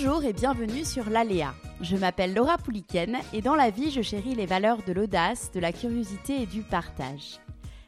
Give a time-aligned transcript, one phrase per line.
[0.00, 1.54] Bonjour et bienvenue sur l'Aléa.
[1.80, 5.58] Je m'appelle Laura Pouliken et dans la vie, je chéris les valeurs de l'audace, de
[5.58, 7.40] la curiosité et du partage.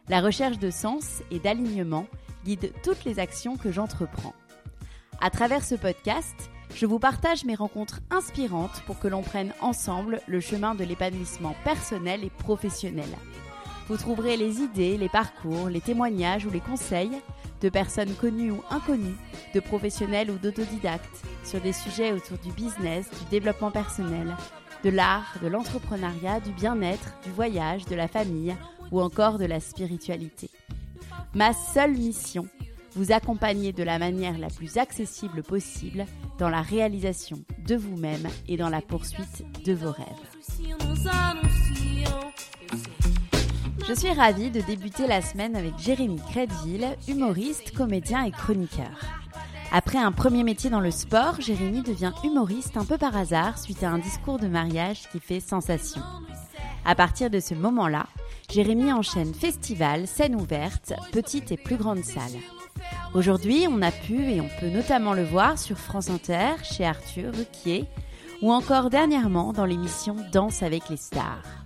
[0.08, 2.06] La recherche de sens et d'alignement
[2.44, 4.34] guide toutes les actions que j'entreprends.
[5.20, 10.20] À travers ce podcast, je vous partage mes rencontres inspirantes pour que l'on prenne ensemble
[10.26, 13.10] le chemin de l'épanouissement personnel et professionnel.
[13.86, 17.20] Vous trouverez les idées, les parcours, les témoignages ou les conseils
[17.60, 19.16] de personnes connues ou inconnues,
[19.54, 24.34] de professionnels ou d'autodidactes sur des sujets autour du business, du développement personnel,
[24.84, 28.56] de l'art, de l'entrepreneuriat, du bien-être, du voyage, de la famille
[28.90, 30.50] ou encore de la spiritualité.
[31.34, 32.48] Ma seule mission,
[32.96, 36.06] vous accompagner de la manière la plus accessible possible
[36.38, 40.06] dans la réalisation de vous-même et dans la poursuite de vos rêves.
[43.88, 49.00] Je suis ravie de débuter la semaine avec Jérémy Crédville, humoriste, comédien et chroniqueur.
[49.72, 53.82] Après un premier métier dans le sport, Jérémy devient humoriste un peu par hasard suite
[53.82, 56.02] à un discours de mariage qui fait sensation.
[56.84, 58.06] À partir de ce moment-là,
[58.50, 62.40] Jérémy enchaîne festivals, scènes ouvertes, petites et plus grandes salles.
[63.14, 67.32] Aujourd'hui, on a pu et on peut notamment le voir sur France Inter, chez Arthur
[67.34, 67.86] Ruquier,
[68.42, 71.59] ou encore dernièrement dans l'émission Danse avec les stars.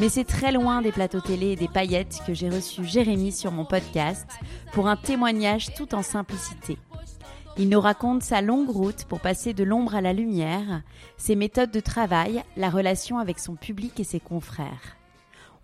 [0.00, 3.52] Mais c'est très loin des plateaux télé et des paillettes que j'ai reçu Jérémy sur
[3.52, 4.26] mon podcast
[4.72, 6.78] pour un témoignage tout en simplicité.
[7.58, 10.80] Il nous raconte sa longue route pour passer de l'ombre à la lumière,
[11.18, 14.96] ses méthodes de travail, la relation avec son public et ses confrères.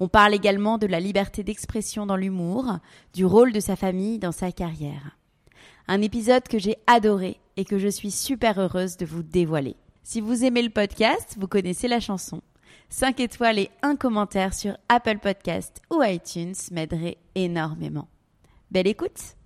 [0.01, 2.79] On parle également de la liberté d'expression dans l'humour,
[3.15, 5.17] du rôle de sa famille dans sa carrière.
[5.89, 9.77] Un épisode que j'ai adoré et que je suis super heureuse de vous dévoiler.
[10.03, 12.43] Si vous aimez le podcast, vous connaissez la chanson.
[12.89, 18.09] 5 étoiles et un commentaire sur Apple Podcast ou iTunes m'aiderait énormément.
[18.71, 19.37] Belle écoute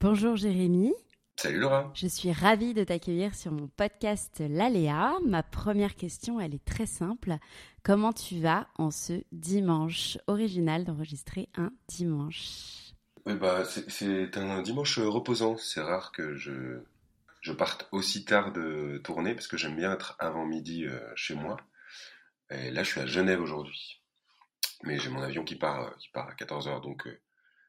[0.00, 0.92] Bonjour Jérémy.
[1.36, 1.92] Salut Laura.
[1.94, 5.14] Je suis ravie de t'accueillir sur mon podcast L'Aléa.
[5.24, 7.36] Ma première question, elle est très simple.
[7.82, 12.94] Comment tu vas en ce dimanche Original d'enregistrer un dimanche?
[13.26, 15.56] Oui, bah, c'est un dimanche reposant.
[15.56, 16.80] C'est rare que je,
[17.42, 21.34] je parte aussi tard de tourner parce que j'aime bien être avant midi euh, chez
[21.34, 21.56] moi.
[22.52, 24.02] Et là, je suis à Genève aujourd'hui.
[24.84, 27.20] Mais j'ai mon avion qui part, euh, qui part à 14h, donc euh,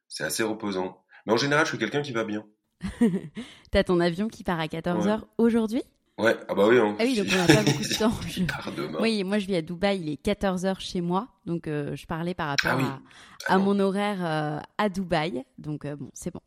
[0.08, 1.04] c'est assez reposant.
[1.26, 2.46] Mais en général, je suis quelqu'un qui va bien.
[3.72, 5.84] T'as ton avion qui part à 14h aujourd'hui?
[6.18, 6.78] Ouais, ah bah oui.
[6.78, 6.96] Hein.
[7.00, 8.14] Ah oui, donc on n'a pas beaucoup de temps.
[8.28, 8.44] Je...
[8.48, 9.00] pars demain.
[9.02, 12.36] Oui, moi je vis à Dubaï, il est 14h chez moi, donc euh, je parlais
[12.36, 13.02] par rapport à,
[13.48, 16.42] à mon horaire euh, à Dubaï, donc euh, bon, c'est bon.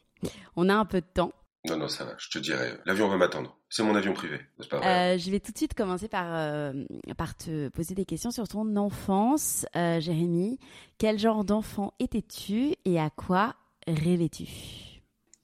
[0.54, 1.32] On a un peu de temps.
[1.68, 2.78] Non, non, ça va, je te dirai.
[2.84, 3.58] L'avion va m'attendre.
[3.68, 6.72] C'est mon avion privé, n'est-ce pas vrai Je vais tout de suite commencer par,
[7.16, 9.66] par te poser des questions sur ton enfance.
[9.74, 10.58] Jérémy,
[10.98, 13.56] quel genre d'enfant étais-tu et à quoi
[13.88, 14.46] rêvais-tu?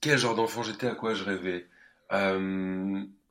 [0.01, 1.67] Quel genre d'enfant j'étais, à quoi je rêvais?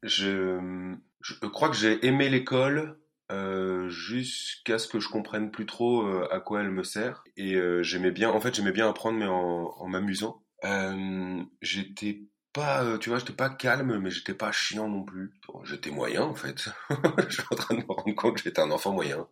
[0.04, 2.98] Je, je crois que j'ai aimé l'école
[3.32, 7.24] euh, jusqu'à ce que je comprenne plus trop euh, à quoi elle me sert.
[7.38, 10.44] Et euh, j'aimais bien, en fait, j'aimais bien apprendre, mais en, en m'amusant.
[10.66, 12.24] Euh, j'étais
[12.54, 15.34] pas, tu vois, j'étais pas calme, mais j'étais pas chiant non plus.
[15.64, 16.70] J'étais moyen, en fait.
[17.30, 19.28] je suis en train de me rendre compte que j'étais un enfant moyen.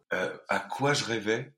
[0.47, 1.53] à quoi je rêvais?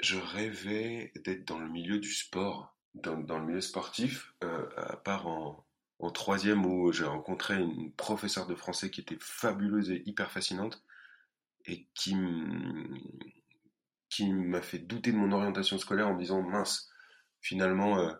[0.00, 4.34] Je rêvais d'être dans le milieu du sport, dans, dans le milieu sportif,
[4.76, 5.64] à part en
[6.02, 10.82] en troisième où j'ai rencontré une professeure de français qui était fabuleuse et hyper fascinante
[11.64, 12.16] et qui
[14.10, 16.90] qui m'a fait douter de mon orientation scolaire en me disant mince
[17.40, 18.12] finalement euh,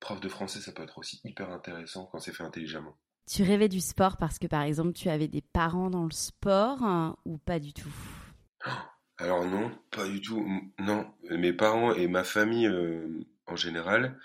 [0.00, 2.96] prof de français ça peut être aussi hyper intéressant quand c'est fait intelligemment.
[3.30, 6.82] Tu rêvais du sport parce que par exemple tu avais des parents dans le sport
[6.82, 7.94] hein, ou pas du tout?
[9.18, 10.42] Alors non, pas du tout.
[10.78, 14.18] Non, mes parents et ma famille euh, en général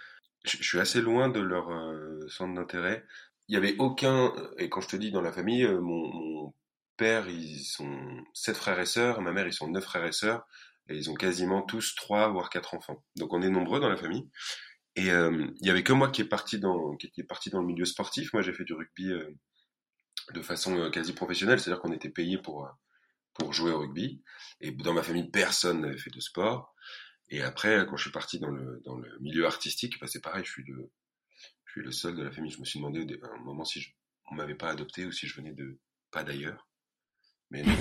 [0.46, 3.06] je, suis assez loin de leur euh, centre d'intérêt.
[3.48, 6.54] Il y avait aucun, et quand je te dis dans la famille, euh, mon,
[6.98, 10.48] père, ils sont sept frères et sœurs, ma mère, ils sont neuf frères et sœurs,
[10.88, 13.04] et ils ont quasiment tous trois voire quatre enfants.
[13.18, 14.30] Donc on est nombreux dans la famille.
[14.96, 17.60] Et euh, il y avait que moi qui est parti dans qui est parti dans
[17.60, 18.32] le milieu sportif.
[18.34, 19.30] Moi, j'ai fait du rugby euh,
[20.34, 22.70] de façon euh, quasi professionnelle, c'est-à-dire qu'on était payé pour
[23.34, 24.24] pour jouer au rugby.
[24.62, 26.74] Et dans ma famille, personne n'avait fait de sport.
[27.30, 30.46] Et après, quand je suis parti dans le dans le milieu artistique, bah, c'est pareil.
[30.46, 30.90] Je suis le
[31.66, 32.52] je suis le seul de la famille.
[32.52, 33.92] Je me suis demandé à un moment si je,
[34.32, 35.78] on m'avait pas adopté ou si je venais de
[36.10, 36.70] pas d'ailleurs.
[37.50, 37.76] Mais non.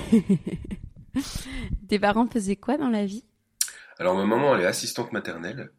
[1.89, 3.25] Tes parents faisaient quoi dans la vie?
[3.99, 5.71] Alors ma maman, elle est assistante maternelle.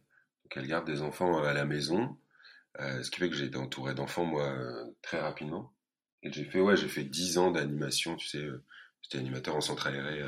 [0.45, 2.19] Donc elle garde des enfants euh, à la maison,
[2.79, 5.73] euh, ce qui fait que j'ai été entouré d'enfants moi euh, très rapidement.
[6.21, 8.47] Et j'ai fait ouais, j'ai fait 10 ans d'animation, tu sais,
[9.01, 10.23] j'étais animateur en centre aéré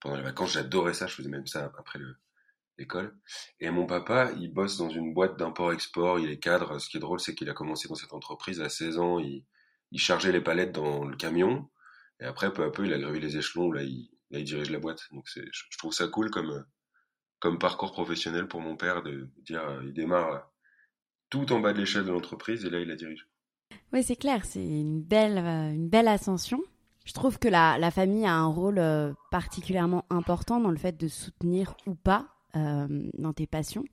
[0.00, 2.00] pendant les vacances, j'adorais ça, je faisais même ça après
[2.78, 3.16] l'école.
[3.60, 6.78] Et mon papa, il bosse dans une boîte d'import-export, il est cadre.
[6.78, 9.44] Ce qui est drôle, c'est qu'il a commencé dans cette entreprise à 16 ans, il,
[9.96, 11.70] chargeait les palettes dans le camion,
[12.20, 15.02] et après, peu à peu, il a gravi les échelons, là, il, dirige la boîte.
[15.12, 16.64] Donc je trouve ça cool comme,
[17.44, 20.38] comme parcours professionnel pour mon père de dire euh, il démarre euh,
[21.28, 23.28] tout en bas de l'échelle de l'entreprise et là il la dirige.
[23.92, 26.62] Oui, c'est clair, c'est une belle, euh, une belle ascension.
[27.04, 28.80] Je trouve que la, la famille a un rôle
[29.30, 33.84] particulièrement important dans le fait de soutenir ou pas dans tes passions.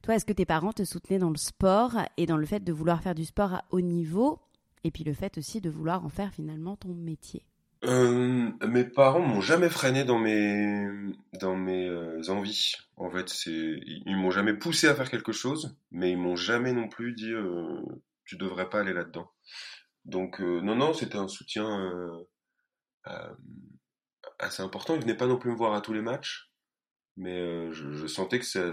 [0.00, 2.72] Toi, est-ce que tes parents te soutenaient dans le sport et dans le fait de
[2.72, 4.38] vouloir faire du sport à haut niveau
[4.82, 7.44] et puis le fait aussi de vouloir en faire finalement ton métier?
[7.84, 10.86] Euh, mes parents m'ont jamais freiné dans mes
[11.34, 12.74] dans mes euh, envies.
[12.96, 16.72] En fait, c'est ils m'ont jamais poussé à faire quelque chose, mais ils m'ont jamais
[16.72, 17.80] non plus dit euh,
[18.24, 19.30] tu devrais pas aller là-dedans.
[20.04, 22.24] Donc euh, non non, c'était un soutien
[24.38, 24.94] assez important.
[24.94, 26.50] Ils venaient pas non plus me voir à tous les matchs,
[27.16, 28.70] mais je, je, sentais que ça.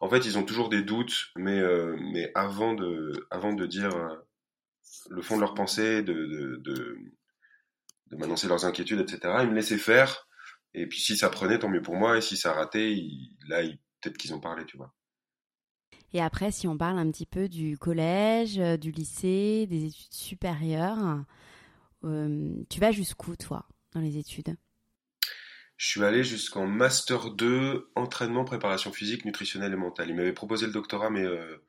[0.00, 1.62] En fait, ils ont toujours des doutes, mais
[2.12, 3.90] mais avant de avant de dire
[5.10, 6.98] le fond de leur pensée, de, de, de
[8.12, 9.38] de m'annoncer leurs inquiétudes, etc.
[9.40, 10.28] Ils me laissaient faire.
[10.74, 12.18] Et puis si ça prenait, tant mieux pour moi.
[12.18, 12.94] Et si ça ratait,
[13.48, 13.62] là,
[14.00, 14.94] peut-être qu'ils ont parlé, tu vois.
[16.12, 20.12] Et après, si on parle un petit peu du collège, euh, du lycée, des études
[20.12, 21.24] supérieures,
[22.04, 24.54] euh, tu vas jusqu'où, toi, dans les études?
[25.78, 30.10] Je suis allé jusqu'en Master 2, entraînement, préparation physique, nutritionnelle et mentale.
[30.10, 31.64] Il m'avait proposé le doctorat, mais euh,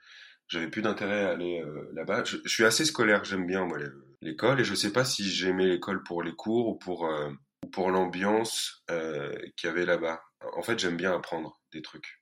[0.47, 2.23] j'avais plus d'intérêt à aller euh, là-bas.
[2.23, 3.77] Je, suis assez scolaire, j'aime bien moi
[4.21, 7.31] l'école et je sais pas si j'aimais l'école pour les cours ou pour euh,
[7.71, 10.21] pour l'ambiance euh, qu'il y avait là-bas.
[10.55, 12.21] En fait, j'aime bien apprendre des trucs.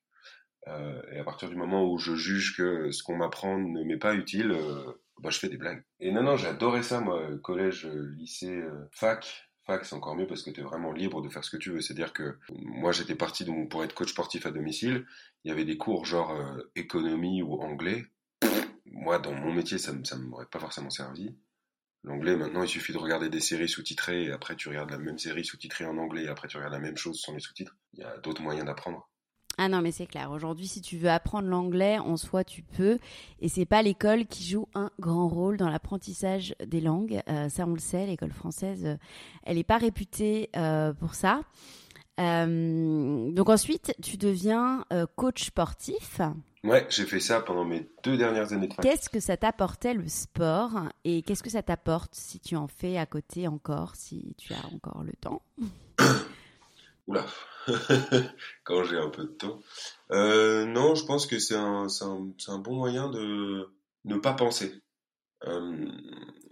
[0.68, 4.14] et à partir du moment où je juge que ce qu'on m'apprend ne m'est pas
[4.14, 4.56] utile,
[5.20, 5.84] bah, je fais des blagues.
[6.00, 9.51] Et non, non, j'adorais ça, moi, collège, lycée, fac.
[9.72, 11.72] Fac, c'est encore mieux parce que tu es vraiment libre de faire ce que tu
[11.72, 11.82] veux.
[11.82, 15.06] C'est-à-dire que moi, j'étais parti donc, pour être coach sportif à domicile.
[15.44, 16.38] Il y avait des cours genre
[16.76, 18.06] économie ou anglais
[18.92, 21.36] moi, dans mon métier, ça ne m'aurait pas forcément servi.
[22.04, 25.18] L'anglais, maintenant, il suffit de regarder des séries sous-titrées, et après tu regardes la même
[25.18, 27.76] série sous-titrée en anglais, et après tu regardes la même chose sans les sous-titres.
[27.94, 29.10] Il y a d'autres moyens d'apprendre.
[29.58, 30.32] Ah non, mais c'est clair.
[30.32, 32.98] Aujourd'hui, si tu veux apprendre l'anglais, en soi, tu peux.
[33.40, 37.22] Et c'est pas l'école qui joue un grand rôle dans l'apprentissage des langues.
[37.30, 38.06] Euh, ça, on le sait.
[38.06, 38.96] L'école française, euh,
[39.44, 41.42] elle n'est pas réputée euh, pour ça.
[42.18, 46.22] donc ensuite, tu deviens coach sportif.
[46.64, 48.86] Ouais, j'ai fait ça pendant mes deux dernières années de fac.
[48.86, 50.72] Qu'est-ce que ça t'apportait le sport?
[51.04, 54.64] Et qu'est-ce que ça t'apporte si tu en fais à côté encore, si tu as
[54.72, 55.42] encore le temps?
[57.08, 57.26] Oula,
[58.64, 59.60] quand j'ai un peu de temps.
[60.12, 61.88] Euh, non, je pense que c'est un,
[62.60, 63.70] bon moyen de
[64.06, 64.74] ne pas penser.
[65.46, 65.88] Euh,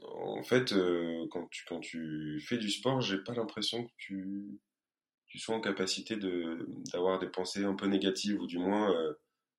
[0.04, 4.60] en fait, euh, quand, tu, fais du sport, j'ai pas l'impression que tu,
[5.36, 6.18] sois en capacité
[6.92, 8.94] d'avoir des pensées un peu négatives ou du moins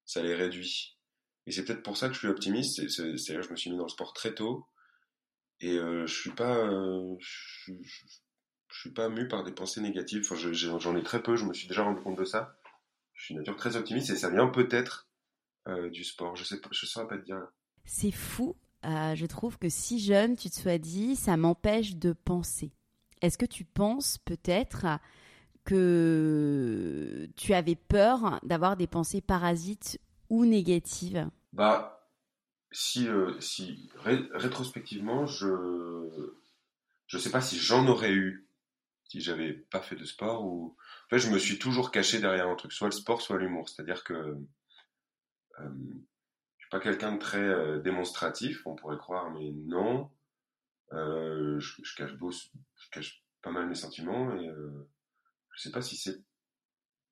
[0.05, 0.97] ça les réduit.
[1.47, 2.89] Et c'est peut-être pour ça que je suis optimiste.
[2.89, 4.67] C'est, là je me suis mis dans le sport très tôt
[5.61, 6.69] et je suis pas,
[8.79, 10.23] suis pas mu par des pensées négatives.
[10.25, 11.37] Enfin, j'en ai très peu.
[11.37, 12.57] Je me suis déjà rendu compte de ça.
[13.15, 15.09] Je suis une nature très optimiste et ça vient peut-être
[15.69, 16.37] euh, du sport.
[16.37, 17.41] Je sais pas, je saurais pas te dire.
[17.85, 18.57] C'est fou.
[18.85, 22.73] je trouve que si jeune, tu te sois dit, ça m'empêche de penser.
[23.21, 24.87] Est-ce que tu penses peut-être
[25.65, 30.01] que tu avais peur d'avoir des pensées parasites
[30.31, 31.29] ou négatives?
[31.53, 32.09] Bah,
[32.73, 36.35] si, euh, si rétrospectivement, je
[37.07, 38.47] je sais pas si j'en aurais eu
[39.11, 40.77] si j'avais pas fait de sport ou
[41.07, 43.69] en fait je me suis toujours caché derrière un truc, soit le sport, soit l'humour.
[43.69, 44.39] C'est-à-dire que euh,
[45.59, 50.11] je suis pas quelqu'un de très euh, démonstratif, on pourrait croire, mais non.
[50.93, 54.49] Euh, je, cache beau, je cache pas mal mes sentiments et
[55.55, 56.25] je sais pas si c'est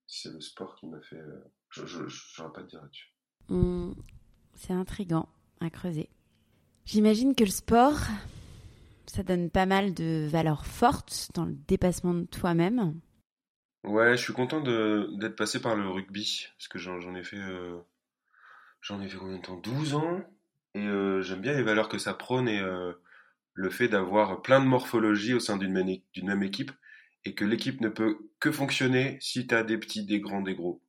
[0.09, 1.21] c'est le sport qui m'a fait.
[1.21, 3.13] Euh, je n'aurais pas te dire là-dessus.
[3.49, 3.93] Hmm,
[4.55, 5.29] c'est intrigant
[5.61, 6.09] à creuser.
[6.87, 7.99] J'imagine que le sport,
[9.09, 13.01] ça donne pas mal de valeurs fortes dans le dépassement de toi-même.
[13.85, 17.39] Ouais, je suis content d'être passé par le rugby, parce que j'en ai fait.
[17.39, 17.79] Euh,
[18.81, 19.57] j'en ai fait combien de temps?
[19.57, 20.21] 12 ans.
[20.75, 22.93] Et euh, j'aime bien les valeurs que ça prône et euh,
[23.55, 26.73] le fait d'avoir plein de morphologie au sein d'une même, équipe
[27.25, 30.55] et que l'équipe ne peut que fonctionner si tu as des petits, des grands, des
[30.55, 30.83] gros.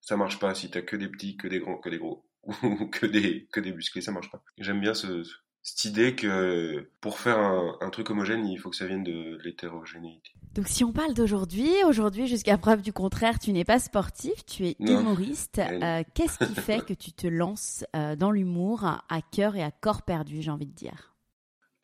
[0.00, 2.24] Ça marche pas si tu que des petits, que des grands, que des gros
[2.62, 4.42] ou que des que des musclés, ça marche pas.
[4.56, 5.22] J'aime bien ce,
[5.68, 10.30] cette idée que pour faire un, truc homogène, il faut que ça vienne de l'hétérogénéité.
[10.54, 14.66] Donc si on parle d'aujourd'hui, aujourd'hui jusqu'à preuve du contraire, tu n'es pas sportif, tu
[14.66, 15.58] es humoriste.
[15.58, 19.70] Euh, qu'est-ce qui fait que tu te lances euh, dans l'humour à cœur et à
[19.70, 21.14] corps perdu, j'ai envie de dire?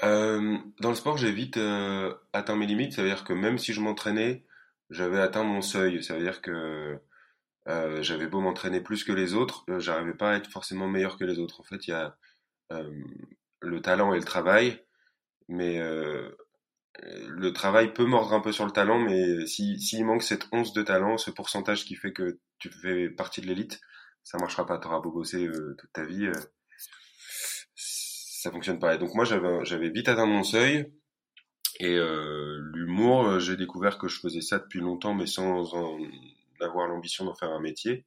[0.03, 1.59] Euh, Dans le sport, j'ai vite
[2.33, 2.95] atteint mes limites.
[2.95, 4.47] Ça veut dire que même si je m'entraînais,
[4.88, 6.03] j'avais atteint mon seuil.
[6.03, 6.99] Ça veut dire que
[8.00, 11.38] j'avais beau m'entraîner plus que les autres, j'arrivais pas à être forcément meilleur que les
[11.38, 11.61] autres.
[11.61, 12.17] En fait, il y a
[13.64, 14.83] le talent et le travail,
[15.49, 16.30] mais euh,
[17.02, 20.73] le travail peut mordre un peu sur le talent, mais s'il si, manque cette once
[20.73, 23.80] de talent, ce pourcentage qui fait que tu fais partie de l'élite,
[24.23, 24.78] ça marchera pas.
[24.78, 26.33] Tu auras beau bosser euh, toute ta vie, euh,
[27.75, 28.94] ça fonctionne pas.
[28.94, 30.92] Et donc moi, j'avais vite atteint mon seuil.
[31.80, 31.99] Et
[32.73, 35.99] l'humour, j'ai découvert que je faisais ça depuis longtemps, mais sans en
[36.61, 38.06] avoir l'ambition d'en faire un métier.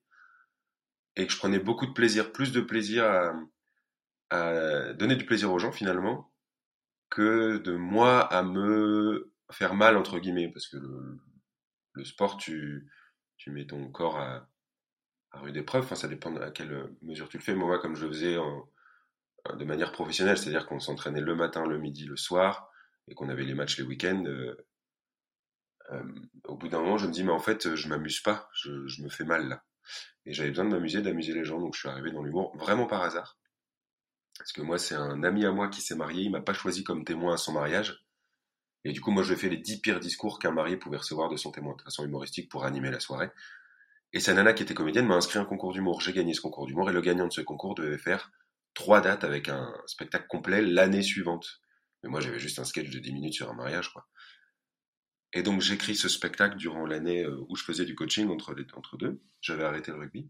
[1.18, 3.34] Et que je prenais beaucoup de plaisir, plus de plaisir à,
[4.30, 6.32] à donner du plaisir aux gens finalement
[7.10, 11.20] que de moi à me faire mal entre guillemets parce que le,
[11.94, 12.92] le sport tu,
[13.38, 14.50] tu mets ton corps à,
[15.32, 15.86] à rude épreuve.
[15.86, 17.56] Enfin ça dépend à quelle mesure tu le fais.
[17.56, 18.70] Moi comme je le faisais en,
[19.56, 22.70] de manière professionnelle c'est à dire qu'on s'entraînait le matin le midi le soir
[23.08, 24.56] et qu'on avait les matchs les week-ends euh,
[25.92, 26.04] euh,
[26.44, 28.50] au bout d'un moment je me dis mais en fait je m'amuse pas.
[28.54, 29.64] Je, je me fais mal là.
[30.26, 31.62] Et j'avais besoin de m'amuser d'amuser les gens.
[31.62, 33.38] Donc je suis arrivé dans l'humour vraiment par hasard
[34.38, 36.84] parce que moi, c'est un ami à moi qui s'est marié, il m'a pas choisi
[36.84, 38.06] comme témoin à son mariage.
[38.84, 41.38] Et du coup, moi, je fait les dix pires discours qu'un marié pouvait recevoir de
[41.38, 43.30] son témoin, de façon humoristique, pour animer la soirée.
[44.14, 46.02] Et sa nana qui était comédienne m'a inscrit un concours d'humour.
[46.02, 48.32] J'ai gagné ce concours d'humour et le gagnant de ce concours devait faire
[48.74, 51.60] trois dates avec un spectacle complet l'année suivante.
[52.04, 54.08] Mais moi, j'avais juste un sketch de 10 minutes sur un mariage, quoi.
[55.34, 58.98] Et donc, j'écris ce spectacle durant l'année euh, où je faisais du coaching entre, entre
[58.98, 59.22] deux.
[59.42, 60.30] J'avais arrêté le rugby.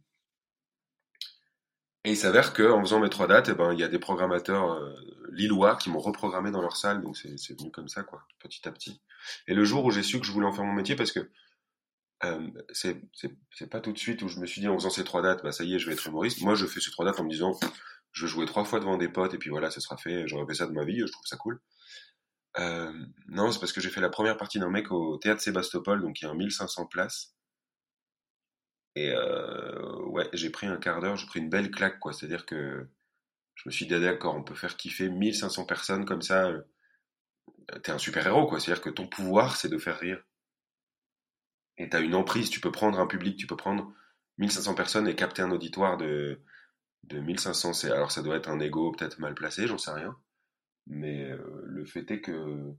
[2.07, 4.71] Et il s'avère qu'en faisant mes trois dates, eh ben, il y a des programmateurs
[4.71, 4.95] euh,
[5.33, 8.71] lillois qui m'ont reprogrammé dans leur salle, donc c'est venu comme ça, quoi, petit à
[8.71, 9.01] petit.
[9.45, 11.29] Et le jour où j'ai su que je voulais en faire mon métier, parce que
[12.23, 15.21] euh, c'est pas tout de suite où je me suis dit en faisant ces trois
[15.21, 16.41] dates, bah ça y est, je vais être humoriste.
[16.43, 17.59] Moi, je fais ces trois dates en me disant,
[18.13, 20.29] je vais jouer trois fois devant des potes et puis voilà, ça sera fait.
[20.29, 21.59] J'aurais fait ça de ma vie, je trouve ça cool.
[22.57, 22.93] Euh,
[23.27, 26.21] non, c'est parce que j'ai fait la première partie d'un mec au théâtre Sébastopol, donc
[26.21, 27.37] il y a 1500 places.
[28.98, 32.13] Et euh, ouais, j'ai pris un quart d'heure, j'ai pris une belle claque, quoi.
[32.13, 32.88] C'est-à-dire que
[33.54, 36.48] je me suis dit, d'accord, on peut faire kiffer 1500 personnes comme ça.
[36.48, 36.63] Euh,
[37.84, 38.60] t'es un super-héros, quoi.
[38.60, 40.24] C'est-à-dire que ton pouvoir, c'est de faire rire.
[41.77, 43.94] Et t'as une emprise, tu peux prendre un public, tu peux prendre
[44.39, 46.42] 1500 personnes et capter un auditoire de,
[47.04, 47.74] de 1500.
[47.74, 50.18] C'est, alors ça doit être un ego peut-être mal placé, j'en sais rien.
[50.88, 52.74] Mais euh, le fait est que,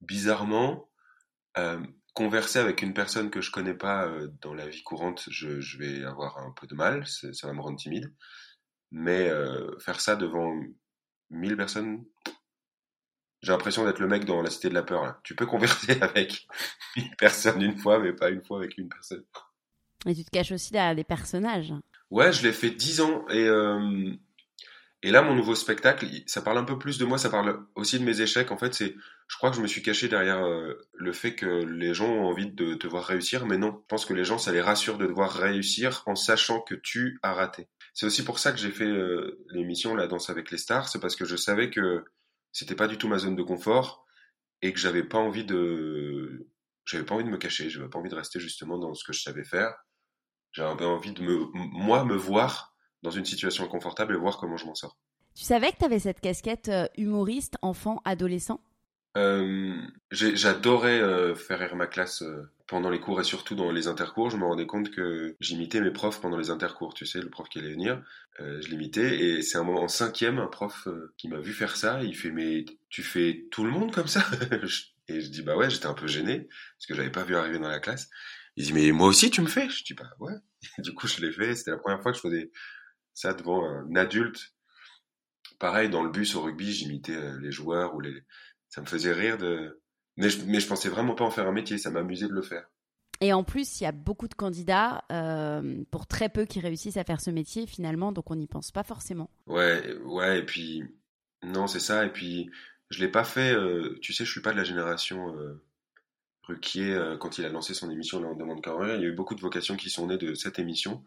[0.00, 0.90] bizarrement,
[2.14, 5.78] converser avec une personne que je connais pas euh, dans la vie courante, je, je,
[5.78, 8.12] vais avoir un peu de mal, ça va me rendre timide.
[8.92, 10.54] Mais euh, faire ça devant
[11.30, 12.04] 1000 personnes,
[13.42, 15.02] j'ai l'impression d'être le mec dans la cité de la peur.
[15.02, 15.20] Là.
[15.24, 16.46] Tu peux converser avec
[16.96, 19.24] une personne une fois, mais pas une fois avec une personne.
[20.06, 21.74] Et tu te caches aussi derrière des personnages.
[22.10, 24.12] Ouais, je l'ai fait 10 ans et euh,
[25.04, 27.98] et là, mon nouveau spectacle, ça parle un peu plus de moi, ça parle aussi
[27.98, 28.50] de mes échecs.
[28.50, 28.96] En fait, c'est,
[29.28, 32.24] je crois que je me suis caché derrière euh, le fait que les gens ont
[32.24, 33.82] envie de te voir réussir, mais non.
[33.82, 37.18] Je pense que les gens, ça les rassure de devoir réussir en sachant que tu
[37.22, 37.68] as raté.
[37.92, 41.00] C'est aussi pour ça que j'ai fait euh, l'émission La Danse avec les stars, c'est
[41.00, 42.02] parce que je savais que
[42.50, 44.06] c'était pas du tout ma zone de confort
[44.62, 46.48] et que j'avais pas envie de,
[46.86, 49.12] j'avais pas envie de me cacher, j'avais pas envie de rester justement dans ce que
[49.12, 49.74] je savais faire.
[50.52, 52.73] J'avais envie de me, moi, me voir
[53.04, 54.96] dans une situation inconfortable et voir comment je m'en sors.
[55.36, 58.60] Tu savais que tu avais cette casquette euh, humoriste, enfant, adolescent?
[59.16, 59.76] Euh,
[60.10, 62.24] J'adorais euh, faire rire ma classe
[62.66, 64.30] pendant les cours et surtout dans les intercours.
[64.30, 66.94] Je me rendais compte que j'imitais mes profs pendant les intercours.
[66.94, 68.02] Tu sais, le prof qui allait venir,
[68.38, 69.20] je l'imitais.
[69.20, 72.02] Et c'est un moment en cinquième, un prof qui m'a vu faire ça.
[72.02, 74.24] Il fait mais tu fais tout le monde comme ça
[75.08, 77.58] Et je dis bah ouais, j'étais un peu gêné parce que j'avais pas vu arriver
[77.58, 78.08] dans la classe.
[78.56, 79.68] Il dit mais moi aussi tu me fais?
[79.68, 80.34] Je dis bah ouais.
[80.78, 81.54] du coup je l'ai fait.
[81.54, 82.50] C'était la première fois que je faisais
[83.14, 84.54] ça devant un adulte.
[85.58, 88.22] Pareil, dans le bus au rugby, j'imitais euh, les joueurs ou les.
[88.68, 89.80] Ça me faisait rire de.
[90.16, 92.42] Mais je, mais je pensais vraiment pas en faire un métier, ça m'amusait de le
[92.42, 92.68] faire.
[93.20, 96.96] Et en plus, il y a beaucoup de candidats euh, pour très peu qui réussissent
[96.96, 99.30] à faire ce métier finalement, donc on n'y pense pas forcément.
[99.46, 100.82] Ouais, ouais, et puis
[101.42, 102.04] non, c'est ça.
[102.04, 102.50] Et puis
[102.90, 103.54] je l'ai pas fait.
[103.54, 105.62] Euh, tu sais, je suis pas de la génération euh,
[106.42, 108.96] Ruquier quand il a lancé son émission Là, on demande carrière.
[108.96, 111.02] Il y a eu beaucoup de vocations qui sont nées de cette émission.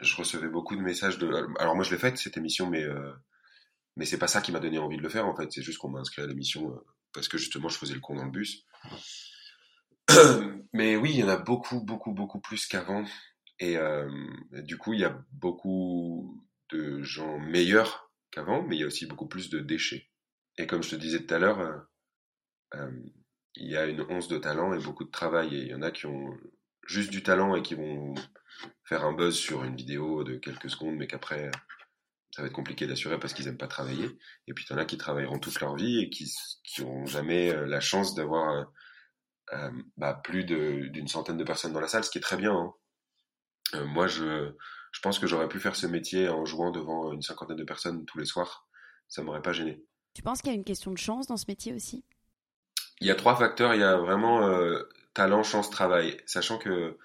[0.00, 1.30] Je recevais beaucoup de messages de.
[1.58, 3.12] Alors moi je l'ai faite cette émission, mais euh,
[3.96, 5.50] mais c'est pas ça qui m'a donné envie de le faire en fait.
[5.52, 8.14] C'est juste qu'on m'a inscrit à l'émission euh, parce que justement je faisais le con
[8.14, 8.64] dans le bus.
[10.72, 13.04] mais oui, il y en a beaucoup, beaucoup, beaucoup plus qu'avant.
[13.58, 14.10] Et euh,
[14.52, 19.06] du coup, il y a beaucoup de gens meilleurs qu'avant, mais il y a aussi
[19.06, 20.08] beaucoup plus de déchets.
[20.56, 21.76] Et comme je te disais tout à l'heure, euh,
[22.74, 22.90] euh,
[23.56, 25.54] il y a une once de talent et beaucoup de travail.
[25.54, 26.36] Et il y en a qui ont
[26.86, 28.14] juste du talent et qui vont
[28.84, 31.50] faire un buzz sur une vidéo de quelques secondes, mais qu'après,
[32.34, 34.08] ça va être compliqué d'assurer parce qu'ils n'aiment pas travailler.
[34.46, 36.32] Et puis il y en a qui travailleront toute leur vie et qui
[36.78, 38.64] n'auront jamais euh, la chance d'avoir euh,
[39.52, 42.54] euh, bah, plus d'une centaine de personnes dans la salle, ce qui est très bien.
[42.54, 42.74] Hein.
[43.74, 44.52] Euh, moi, je,
[44.92, 48.04] je pense que j'aurais pu faire ce métier en jouant devant une cinquantaine de personnes
[48.06, 48.68] tous les soirs.
[49.08, 49.82] Ça m'aurait pas gêné.
[50.14, 52.04] Tu penses qu'il y a une question de chance dans ce métier aussi?
[53.00, 53.74] Il y a trois facteurs.
[53.74, 56.16] Il y a vraiment euh, talent, chance, travail.
[56.26, 56.98] Sachant que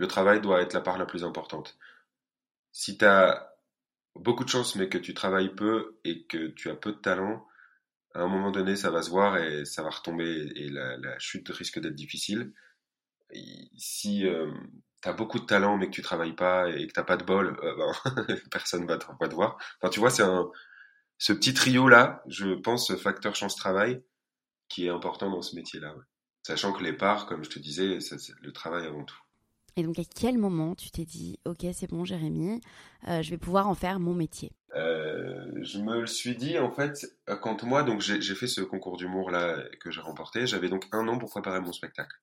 [0.00, 1.76] le travail doit être la part la plus importante.
[2.72, 3.54] Si tu as
[4.14, 7.46] beaucoup de chance mais que tu travailles peu et que tu as peu de talent,
[8.14, 11.50] à un moment donné, ça va se voir et ça va retomber et la, chute
[11.50, 12.54] risque d'être difficile.
[13.76, 14.50] Si euh,
[15.02, 17.24] tu as beaucoup de talent mais que tu travailles pas et que t'as pas de
[17.24, 19.58] bol, euh, ben, personne va te, va te voir.
[19.82, 20.24] Enfin, tu vois, c'est
[21.18, 24.02] ce petit trio là, je pense, facteur chance travail
[24.70, 25.94] qui est important dans ce métier-là.
[25.94, 26.04] Ouais.
[26.42, 29.20] Sachant que les parts, comme je te disais, c'est le travail avant tout.
[29.76, 32.60] Et donc, à quel moment tu t'es dit, ok, c'est bon, Jérémy,
[33.08, 34.52] euh, je vais pouvoir en faire mon métier?
[34.76, 37.06] Euh, Je me le suis dit, en fait,
[37.40, 41.06] quand moi, donc j'ai fait ce concours d'humour là que j'ai remporté, j'avais donc un
[41.08, 42.16] an pour préparer mon spectacle.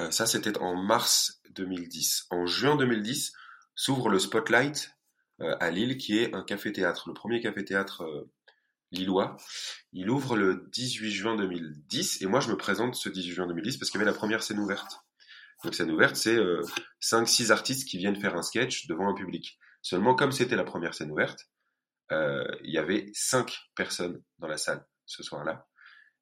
[0.00, 2.26] Euh, ça, c'était en mars 2010.
[2.30, 3.32] En juin 2010,
[3.74, 4.90] s'ouvre le Spotlight
[5.40, 8.30] euh, à Lille, qui est un café-théâtre, le premier café-théâtre euh,
[8.90, 9.36] lillois.
[9.92, 13.76] Il ouvre le 18 juin 2010, et moi, je me présente ce 18 juin 2010
[13.78, 15.00] parce qu'il y avait la première scène ouverte.
[15.64, 16.62] Donc scène ouverte, c'est euh,
[17.00, 19.58] 5-6 artistes qui viennent faire un sketch devant un public.
[19.80, 21.48] Seulement, comme c'était la première scène ouverte,
[22.10, 25.66] euh, il y avait 5 personnes dans la salle ce soir-là.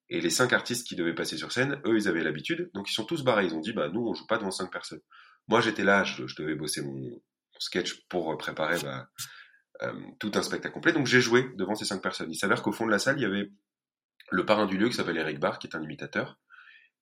[0.09, 2.95] Et les 5 artistes qui devaient passer sur scène, eux, ils avaient l'habitude, donc ils
[2.95, 3.47] sont tous barrés.
[3.47, 5.01] Ils ont dit, bah nous, on joue pas devant 5 personnes.
[5.49, 7.21] Moi, j'étais là, je, je, devais bosser mon,
[7.61, 9.09] sketch pour préparer bah,
[9.83, 10.93] euh, tout un spectacle complet.
[10.93, 12.31] Donc j'ai joué devant ces 5 personnes.
[12.31, 13.51] Il s'avère qu'au fond de la salle, il y avait
[14.31, 16.39] le parrain du lieu qui s'appelle Eric Barr, qui est un imitateur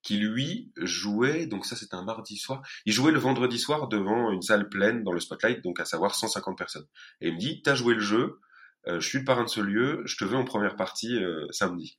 [0.08, 4.30] qui lui jouait, donc ça c'était un mardi soir, il jouait le vendredi soir devant
[4.30, 6.86] une salle pleine dans le spotlight, donc à savoir 150 personnes.
[7.20, 8.40] Et il me dit, t'as joué le jeu,
[8.86, 11.46] euh, je suis le parrain de ce lieu, je te veux en première partie euh,
[11.50, 11.98] samedi.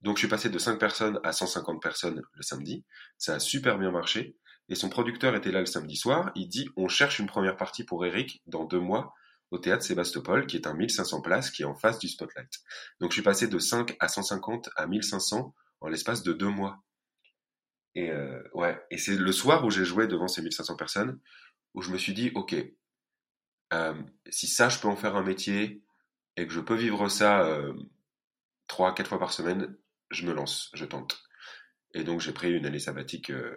[0.00, 2.86] Donc je suis passé de 5 personnes à 150 personnes le samedi,
[3.18, 4.38] ça a super bien marché,
[4.70, 7.84] et son producteur était là le samedi soir, il dit, on cherche une première partie
[7.84, 9.12] pour Eric dans deux mois
[9.50, 12.62] au théâtre Sébastopol, qui est un 1500 places, qui est en face du spotlight.
[12.98, 16.82] Donc je suis passé de 5 à 150 à 1500 en l'espace de deux mois.
[17.94, 21.20] Et euh, ouais, et c'est le soir où j'ai joué devant ces 1500 personnes
[21.74, 22.54] où je me suis dit, ok,
[23.72, 23.94] euh,
[24.30, 25.82] si ça, je peux en faire un métier
[26.36, 27.72] et que je peux vivre ça euh,
[28.66, 29.76] trois, quatre fois par semaine,
[30.10, 31.22] je me lance, je tente.
[31.94, 33.56] Et donc j'ai pris une année sabbatique euh,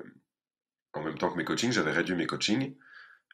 [0.93, 1.71] en même temps que mes coachings.
[1.71, 2.75] J'avais réduit mes coachings.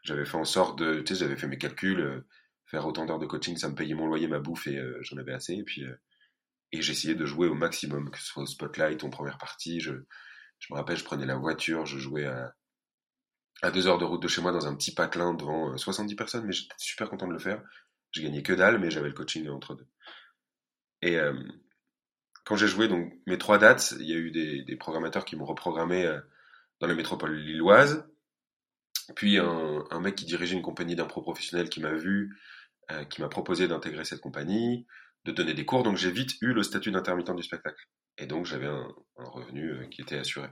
[0.04, 2.28] J'avais fait en sorte de, tu sais, j'avais fait mes calculs, euh,
[2.66, 5.18] faire autant d'heures de coaching, ça me payait mon loyer, ma bouffe et euh, j'en
[5.18, 5.54] avais assez.
[5.54, 5.86] Et puis
[6.72, 9.82] et j'essayais de jouer au maximum, que ce soit au spotlight, en première partie.
[9.82, 9.92] Je,
[10.62, 14.28] je me rappelle, je prenais la voiture, je jouais à, deux heures de route de
[14.28, 17.40] chez moi dans un petit patelin devant 70 personnes, mais j'étais super content de le
[17.40, 17.62] faire.
[18.12, 19.88] Je gagnais que dalle, mais j'avais le coaching entre deux.
[21.02, 21.34] Et euh,
[22.46, 25.36] quand j'ai joué donc mes trois dates, il y a eu des, des programmateurs qui
[25.36, 26.20] m'ont reprogrammé euh,
[26.80, 28.08] dans la métropole lilloise.
[29.16, 32.38] Puis un, mec qui dirigeait une compagnie d'impro professionnel qui m'a vu,
[32.92, 34.86] euh, qui m'a proposé d'intégrer cette compagnie,
[35.26, 35.84] de donner des cours.
[35.84, 37.84] Donc j'ai vite eu le statut d'intermittent du spectacle.
[38.18, 40.48] Et donc j'avais un, un, revenu euh, qui était assuré.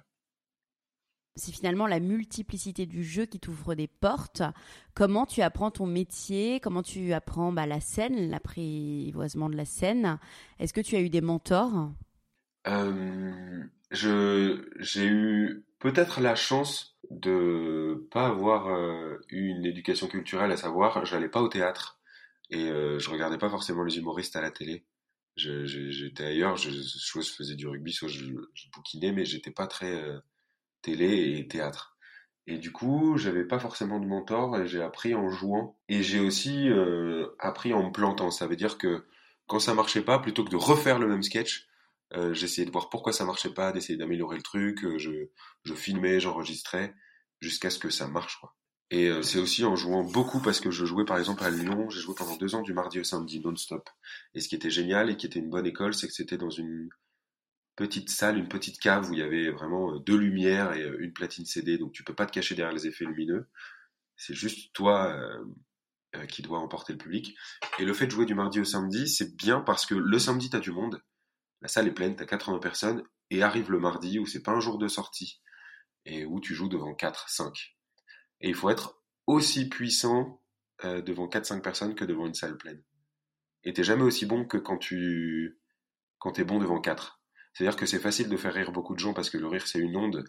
[1.35, 4.41] C'est finalement la multiplicité du jeu qui t'ouvre des portes.
[4.93, 6.59] Comment tu apprends ton métier?
[6.59, 10.19] Comment tu apprends bah, la scène, l'apprivoisement de la scène?
[10.59, 11.91] Est-ce que tu as eu des mentors?
[12.67, 20.57] Euh, J'ai eu peut-être la chance de pas avoir euh, eu une éducation culturelle, à
[20.57, 21.99] savoir, j'allais pas au théâtre
[22.49, 24.85] et euh, je regardais pas forcément les humoristes à la télé
[25.35, 28.25] j'étais ailleurs, je, soit je faisais du rugby, soit je,
[28.73, 30.19] bouquinais, mais j'étais pas très euh,
[30.81, 31.97] télé et théâtre.
[32.47, 35.77] Et du coup, j'avais pas forcément de mentor et j'ai appris en jouant.
[35.87, 38.31] Et j'ai aussi euh, appris en me plantant.
[38.31, 39.05] Ça veut dire que
[39.47, 41.67] quand ça marchait pas, plutôt que de refaire le même sketch,
[42.13, 44.79] euh, j'essayais de voir pourquoi ça marchait pas, d'essayer d'améliorer le truc.
[44.97, 45.29] Je,
[45.63, 46.95] je filmais, j'enregistrais
[47.39, 48.39] jusqu'à ce que ça marche.
[48.39, 48.55] Quoi.
[48.91, 51.89] Et euh, c'est aussi en jouant beaucoup parce que je jouais par exemple à Lyon,
[51.89, 53.87] j'ai joué pendant deux ans du mardi au samedi non-stop.
[54.33, 56.49] Et ce qui était génial et qui était une bonne école, c'est que c'était dans
[56.49, 56.89] une
[57.75, 60.97] petite salle, une petite cave où il y avait vraiment euh, deux lumières et euh,
[60.99, 63.47] une platine CD, donc tu peux pas te cacher derrière les effets lumineux.
[64.17, 65.15] C'est juste toi
[66.27, 67.37] qui doit emporter le public.
[67.77, 70.49] Et le fait de jouer du mardi au samedi, c'est bien parce que le samedi,
[70.49, 71.01] tu as du monde,
[71.61, 74.51] la salle est pleine, tu as 80 personnes, et arrive le mardi où c'est pas
[74.51, 75.41] un jour de sortie,
[76.05, 77.78] et où tu joues devant 4, 5.
[78.41, 80.41] Et il faut être aussi puissant
[80.85, 82.81] euh, devant 4-5 personnes que devant une salle pleine.
[83.63, 85.59] Et t'es jamais aussi bon que quand tu
[86.19, 87.21] quand t'es bon devant 4.
[87.53, 89.79] C'est-à-dire que c'est facile de faire rire beaucoup de gens parce que le rire c'est
[89.79, 90.25] une onde.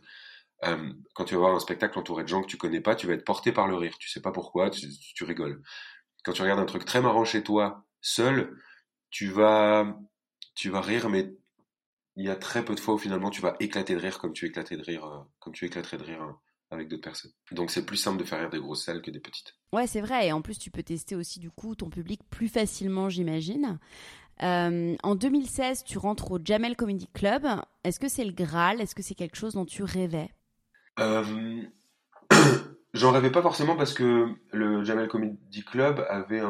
[0.65, 3.07] Euh, quand tu vas voir un spectacle entouré de gens que tu connais pas, tu
[3.07, 3.97] vas être porté par le rire.
[3.99, 5.63] Tu sais pas pourquoi, tu, rigoles.
[6.25, 8.59] Quand tu regardes un truc très marrant chez toi, seul,
[9.11, 9.97] tu vas
[10.55, 11.33] tu vas rire, mais
[12.17, 14.33] il y a très peu de fois où finalement tu vas éclater de rire comme
[14.33, 16.23] tu éclatais de rire, euh, comme tu éclaterais de rire
[16.71, 17.33] avec d'autres personnes.
[17.53, 19.55] Donc c'est plus simple de faire rire des grosses salles que des petites.
[19.73, 20.29] Ouais, c'est vrai.
[20.29, 23.79] Et en plus, tu peux tester aussi du coup ton public plus facilement, j'imagine.
[24.43, 27.47] Euh, en 2016, tu rentres au Jamel Comedy Club.
[27.85, 28.81] Est-ce que c'est le Graal?
[28.81, 30.31] Est-ce que c'est quelque chose dont tu rêvais?
[30.99, 31.63] Euh,
[32.93, 36.43] J'en rêvais pas forcément parce que le Jamel Comedy Club avait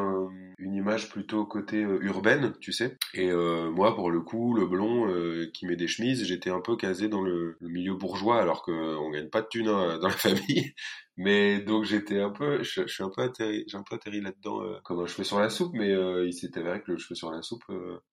[0.59, 2.97] une image plutôt côté euh, urbaine, tu sais.
[3.15, 6.61] Et euh, moi, pour le coup, le blond euh, qui met des chemises, j'étais un
[6.61, 10.15] peu casé dans le, milieu bourgeois, alors qu'on gagne pas de thunes hein, dans la
[10.15, 10.75] famille.
[11.17, 14.63] Mais donc j'étais un peu, je, suis un peu atterri, j'ai un peu atterri là-dedans
[14.85, 15.75] comme un cheveu sur la soupe.
[15.75, 15.91] Mais
[16.25, 17.65] il s'est avéré que le cheveu sur la soupe,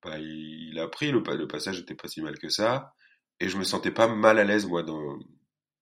[0.03, 2.91] bah, il, a pris le, le passage était pas si mal que ça.
[3.39, 5.17] Et je me sentais pas mal à l'aise moi dans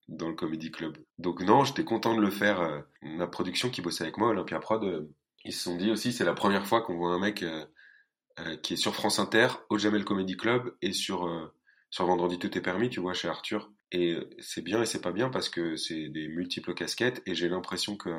[0.07, 0.97] dans le Comedy Club.
[1.17, 2.61] Donc non, j'étais content de le faire.
[2.61, 5.09] Euh, ma production qui bossait avec moi, Olympia Prod, euh,
[5.43, 8.73] ils se sont dit aussi, c'est la première fois qu'on voit un mec euh, qui
[8.73, 11.53] est sur France Inter, au Jamel Comedy Club, et sur,
[11.89, 13.71] sur Vendredi Tout est permis, tu vois, chez Arthur.
[13.91, 17.47] Et c'est bien et c'est pas bien parce que c'est des multiples casquettes, et j'ai
[17.47, 18.09] l'impression que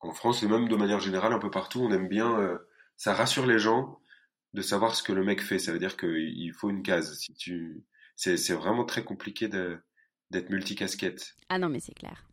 [0.00, 2.58] en France, et même de manière générale, un peu partout, on aime bien,
[2.96, 3.98] ça rassure les gens
[4.54, 5.58] de savoir ce que le mec fait.
[5.58, 7.18] Ça veut dire qu'il faut une case.
[7.18, 7.84] Si tu,
[8.16, 9.78] c'est vraiment très compliqué de
[10.32, 11.36] d'être multicasquette.
[11.48, 12.24] Ah non, mais c'est clair.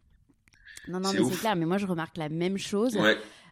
[0.88, 1.56] Non, non, mais c'est clair.
[1.56, 2.98] Mais moi, je remarque la même chose.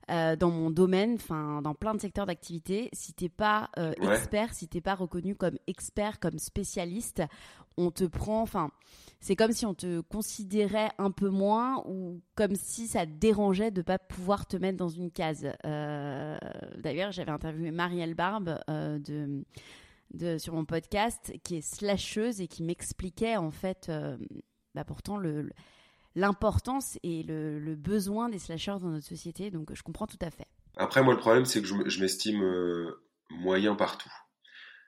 [0.10, 4.54] Euh, dans mon domaine, enfin dans plein de secteurs d'activité, si t'es pas euh, expert,
[4.54, 7.24] si t'es pas reconnu comme expert, comme spécialiste,
[7.76, 8.72] on te prend, enfin
[9.20, 13.70] c'est comme si on te considérait un peu moins ou comme si ça te dérangeait
[13.70, 15.50] de pas pouvoir te mettre dans une case.
[15.66, 16.38] Euh,
[16.78, 19.44] d'ailleurs, j'avais interviewé Marielle Barbe de
[20.40, 24.18] sur mon podcast qui est slasheuse et qui m'expliquait en fait euh,
[24.74, 25.20] bah pourtant
[26.16, 29.52] l'importance et le, besoin des slashers dans notre société.
[29.52, 30.48] Donc je comprends tout à fait.
[30.78, 34.12] Après, moi, le problème, c'est que je, m'estime euh, moyen partout.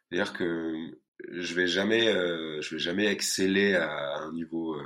[0.10, 0.92] C'est-à-dire que
[1.32, 4.80] je vais euh, vais jamais exceller à, un niveau.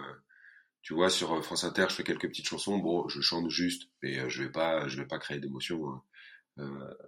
[0.82, 2.78] tu vois, sur France Inter, je fais quelques petites chansons.
[2.78, 6.02] Bon, je chante juste, mais je vais vais pas créer d'émotion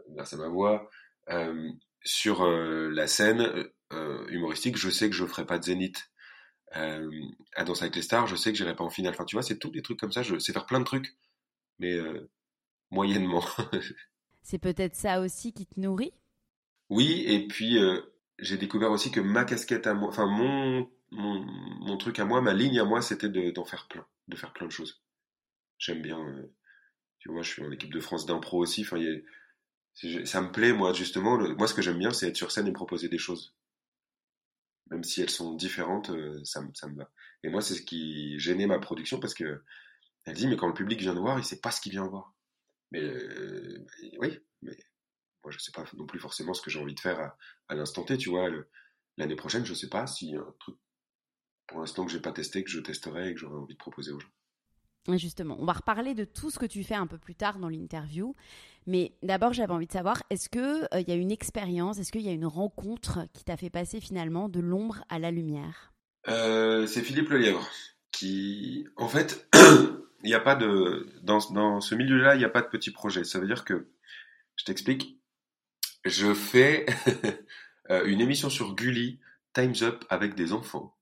[0.09, 0.89] grâce à ma voix
[2.05, 6.09] sur euh, la scène euh, humoristique, je sais que je ferai pas de zénith.
[6.75, 7.09] Euh,
[7.55, 9.13] à Danse avec les stars, je sais que j'irai pas en finale.
[9.13, 10.23] Enfin, tu vois, c'est tous des trucs comme ça.
[10.23, 11.15] Je sais faire plein de trucs,
[11.79, 11.97] mais
[12.91, 13.43] moyennement.
[14.43, 16.13] c'est peut-être ça aussi qui te nourrit?
[16.89, 17.77] Oui, et puis
[18.39, 22.53] j'ai découvert aussi que ma casquette à moi, enfin mon, mon, truc à moi, ma
[22.53, 25.01] ligne à moi, c'était d'en faire plein, de faire plein de choses.
[25.77, 26.19] J'aime bien,
[27.19, 28.81] tu vois, je suis en équipe de France d'impro aussi.
[28.81, 29.19] Enfin, il y a,
[29.95, 31.37] ça me plaît, moi, justement.
[31.57, 33.55] moi, ce que j'aime bien, c'est être sur scène et proposer des choses.
[34.91, 37.09] Même si elles sont différentes, euh, ça, ça me va.
[37.43, 39.63] Et moi, c'est ce qui gênait ma production parce que
[40.25, 42.07] elle dit, mais quand le public vient de voir, il sait pas ce qu'il vient
[42.07, 42.35] voir.
[42.91, 43.85] Mais euh,
[44.19, 44.77] oui, mais
[45.43, 47.33] moi, je sais pas non plus forcément ce que j'ai envie de faire
[47.67, 48.49] à, l'instant T, tu vois.
[49.17, 50.75] L'année prochaine, je sais pas s'il y a un truc
[51.67, 54.11] pour l'instant que j'ai pas testé, que je testerai et que j'aurais envie de proposer
[54.11, 54.29] aux gens.
[55.13, 57.69] Justement, on va reparler de tout ce que tu fais un peu plus tard dans
[57.69, 58.35] l'interview.
[58.87, 62.11] Mais d'abord, j'avais envie de savoir, est-ce qu'il euh, il y a une expérience, est-ce
[62.11, 65.93] qu'il y a une rencontre qui t'a fait passer finalement de l'ombre à la lumière?
[66.27, 67.67] Euh, C'est Philippe Lelièvre
[68.11, 69.47] qui, en fait,
[70.23, 72.91] il n'y a pas de dans, dans ce milieu-là, il n'y a pas de petit
[72.91, 73.23] projet.
[73.23, 73.89] Ça veut dire que,
[74.55, 75.19] je t'explique,
[76.05, 76.85] je fais
[77.89, 79.19] euh, une émission sur Gulli,
[79.53, 80.95] Times Up avec des enfants.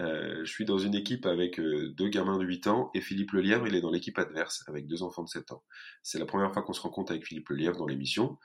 [0.00, 3.32] Euh, je suis dans une équipe avec euh, deux gamins de 8 ans et Philippe
[3.32, 5.64] Lelièvre, il est dans l'équipe adverse avec deux enfants de 7 ans.
[6.02, 8.38] C'est la première fois qu'on se rencontre avec Philippe Lelièvre dans l'émission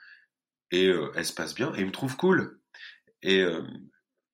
[0.72, 2.60] et euh, elle se passe bien et il me trouve cool.
[3.22, 3.42] Et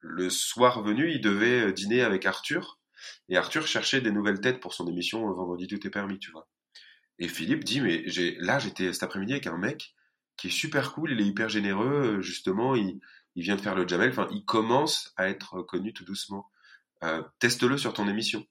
[0.00, 2.80] le soir venu, il devait dîner avec Arthur
[3.28, 6.48] et Arthur cherchait des nouvelles têtes pour son émission Vendredi tout est permis, tu vois.
[7.20, 9.94] Et Philippe dit mais j'ai là j'étais cet après-midi avec un mec
[10.36, 12.98] qui est super cool, il est hyper généreux, justement il,
[13.36, 16.50] il vient de faire le Jamel, enfin il commence à être connu tout doucement.
[17.02, 18.46] Euh, teste-le sur ton émission.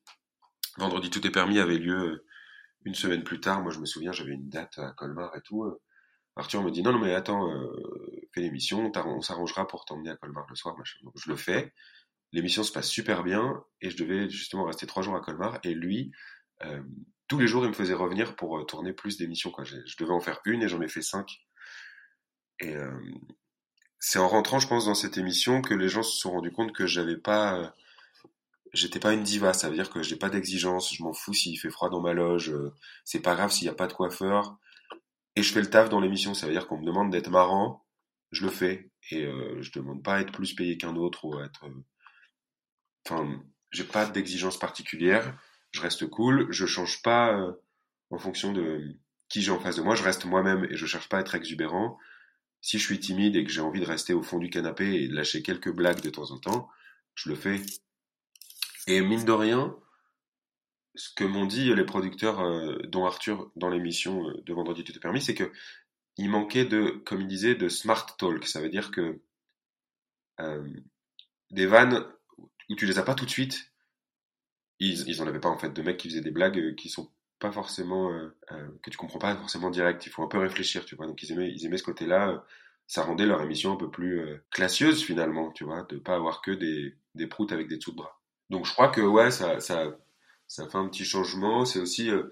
[0.78, 2.26] Vendredi tout est permis avait lieu euh,
[2.86, 3.62] une semaine plus tard.
[3.62, 5.64] Moi, je me souviens, j'avais une date à Colmar et tout.
[5.64, 5.82] Euh.
[6.36, 7.52] Arthur me dit non, non, mais attends,
[8.34, 10.78] fais l'émission, on s'arrangera pour t'emmener à Colmar le soir.
[10.78, 10.98] Machin.
[11.04, 11.74] Donc, je le fais.
[12.32, 15.60] L'émission se passe super bien et je devais justement rester trois jours à Colmar.
[15.64, 16.14] Et lui,
[17.28, 19.52] tous les jours, il me faisait revenir pour tourner plus d'émissions.
[19.52, 19.66] Quoi.
[19.66, 21.42] Je, devais en faire une et j'en ai fait cinq.
[22.62, 22.74] Et
[24.00, 26.72] c'est en rentrant, je pense, dans cette émission que les gens se sont rendus compte
[26.72, 27.74] que j'avais pas
[28.74, 31.60] j'étais pas une diva, ça veut dire que j'ai pas d'exigence, je m'en fous s'il
[31.60, 34.58] fait froid dans ma loge, euh, c'est pas grave s'il y a pas de coiffeur,
[35.36, 37.86] et je fais le taf dans l'émission, ça veut dire qu'on me demande d'être marrant,
[38.32, 41.38] je le fais, et euh, je demande pas à être plus payé qu'un autre ou
[41.38, 41.86] à être, euh,
[43.06, 45.38] enfin, j'ai pas d'exigence particulière,
[45.72, 47.54] je reste cool, je change pas euh,
[48.10, 48.98] en fonction de
[49.30, 51.36] qui j'ai en face de moi, je reste moi-même et je cherche pas à être
[51.36, 51.98] exubérant.
[52.62, 55.08] Si je suis timide et que j'ai envie de rester au fond du canapé et
[55.08, 56.68] de lâcher quelques blagues de temps en temps,
[57.14, 57.62] je le fais
[58.88, 59.76] et mine de rien,
[60.96, 64.96] ce que m'ont dit les producteurs, euh, dont Arthur dans l'émission euh, de Vendredi tout
[64.96, 65.52] est permis, c'est que
[66.18, 68.46] il manquait de, comme il disait, de smart talk.
[68.46, 69.22] Ça veut dire que
[70.42, 70.70] euh,
[71.52, 72.06] des vannes
[72.70, 73.72] où tu les as pas tout de suite,
[74.80, 77.12] ils, ils en avaient pas en fait de mecs qui faisaient des blagues qui sont
[77.40, 78.12] pas forcément
[78.82, 80.06] que tu comprends pas forcément direct.
[80.06, 81.08] Il faut un peu réfléchir, tu vois.
[81.08, 82.46] Donc ils aimaient, ils aimaient ce côté-là.
[82.88, 86.52] ça rendait leur émission un peu plus classieuse finalement, tu vois, de pas avoir que
[86.52, 88.19] des, des proutes avec des dessous de bras.
[88.50, 89.98] Donc je crois que ouais, ça, ça,
[90.48, 91.66] ça fait un petit changement.
[91.66, 92.24] C'est aussi euh,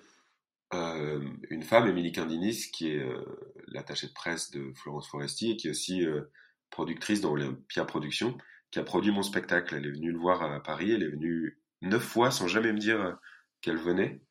[0.74, 3.24] euh une femme, Émilie Candinis, qui est euh,
[3.68, 6.32] l'attachée de presse de Florence Foresti et qui est aussi euh,
[6.70, 8.38] productrice dans Olympia Productions,
[8.72, 9.76] qui a produit mon spectacle.
[9.76, 10.92] Elle est venue le voir à Paris.
[10.92, 13.18] Elle est venue neuf fois sans jamais me dire
[13.62, 14.22] qu'elle venait.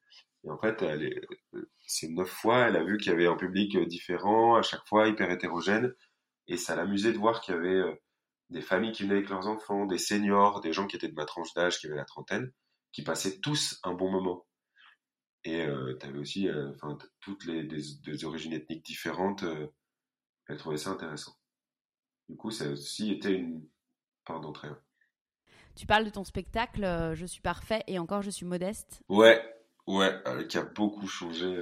[0.45, 1.21] Et en fait, elle est,
[1.87, 5.09] ces neuf fois, elle a vu qu'il y avait un public différent, à chaque fois
[5.09, 5.95] hyper hétérogène,
[6.49, 8.01] et ça l'amusait de voir qu'il y avait
[8.51, 11.25] des familles qui venaient avec leurs enfants, des seniors, des gens qui étaient de ma
[11.25, 12.53] tranche d'âge, qui avaient la trentaine,
[12.93, 14.47] qui passaient tous un bon moment.
[15.45, 16.73] Et euh, tu avais aussi euh,
[17.21, 19.43] toutes les des, origines ethniques différentes.
[19.45, 19.69] Euh,
[20.49, 21.33] elle trouvait ça intéressant.
[22.29, 23.65] Du coup, ça a aussi été une
[24.25, 24.69] part d'entrée.
[25.77, 29.03] Tu parles de ton spectacle euh, Je suis parfait et encore je suis modeste.
[29.09, 29.41] Ouais,
[29.87, 31.55] ouais, qui a beaucoup changé.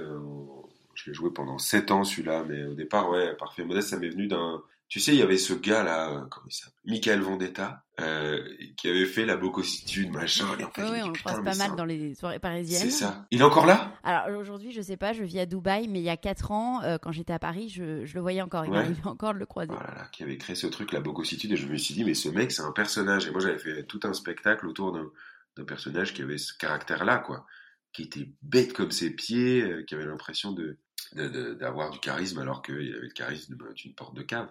[0.95, 4.09] je l'ai joué pendant 7 ans celui-là, mais au départ, ouais, parfait modeste, ça m'est
[4.09, 7.83] venu d'un tu sais, il y avait ce gars-là, euh, comment il s'appelle Michael Vendetta,
[7.99, 8.39] euh,
[8.77, 10.45] qui avait fait la bocossitude, machin.
[10.59, 12.81] Et en fait, oui, on le croise pas mal dans les soirées parisiennes.
[12.81, 13.25] C'est ça.
[13.31, 13.93] Il est encore là?
[14.03, 16.83] Alors aujourd'hui, je sais pas, je vis à Dubaï, mais il y a 4 ans,
[16.83, 18.65] euh, quand j'étais à Paris, je, je, le voyais encore.
[18.65, 18.77] Il ouais.
[18.77, 19.71] m'arrivait encore de le croiser.
[19.71, 22.03] Voilà, oh là, qui avait créé ce truc, la bocossitude, et je me suis dit,
[22.03, 23.25] mais ce mec, c'est un personnage.
[23.27, 27.47] Et moi, j'avais fait tout un spectacle autour d'un personnage qui avait ce caractère-là, quoi.
[27.91, 30.77] Qui était bête comme ses pieds, qui avait l'impression de
[31.13, 34.49] d'avoir du charisme alors qu'il avait le charisme d'une porte de cave.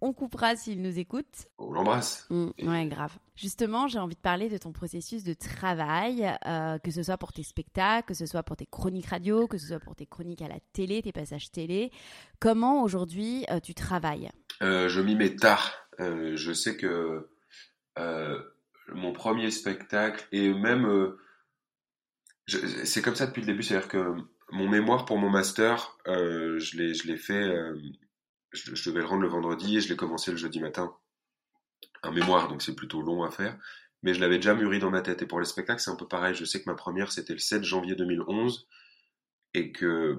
[0.00, 1.48] On coupera s'il nous écoute.
[1.58, 2.26] On l'embrasse.
[2.30, 3.18] Mm, ouais, grave.
[3.34, 7.32] Justement, j'ai envie de parler de ton processus de travail, euh, que ce soit pour
[7.32, 10.42] tes spectacles, que ce soit pour tes chroniques radio, que ce soit pour tes chroniques
[10.42, 11.90] à la télé, tes passages télé.
[12.38, 14.30] Comment aujourd'hui euh, tu travailles?
[14.62, 15.72] Euh, Je m'y mets tard.
[15.98, 17.28] je sais que
[18.94, 21.12] mon premier spectacle, et même.
[22.46, 24.14] c'est comme ça depuis le début, c'est-à-dire que
[24.52, 27.52] mon mémoire pour mon master, je l'ai fait
[28.52, 30.94] je, devais le rendre le vendredi et je l'ai commencé le jeudi matin.
[32.02, 33.58] Un mémoire, donc c'est plutôt long à faire.
[34.02, 35.22] Mais je l'avais déjà mûri dans ma tête.
[35.22, 36.34] Et pour les spectacles, c'est un peu pareil.
[36.34, 38.68] Je sais que ma première, c'était le 7 janvier 2011
[39.54, 40.18] et que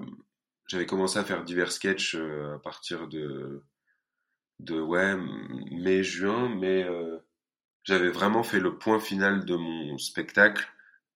[0.66, 3.64] j'avais commencé à faire divers sketchs euh, à partir de,
[4.60, 5.16] de ouais,
[5.70, 7.18] mai-juin, mais euh,
[7.84, 10.68] j'avais vraiment fait le point final de mon spectacle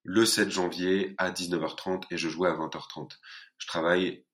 [0.02, 3.10] le 7 janvier à 19h30 et je jouais à 20h30.
[3.58, 4.24] Je travaille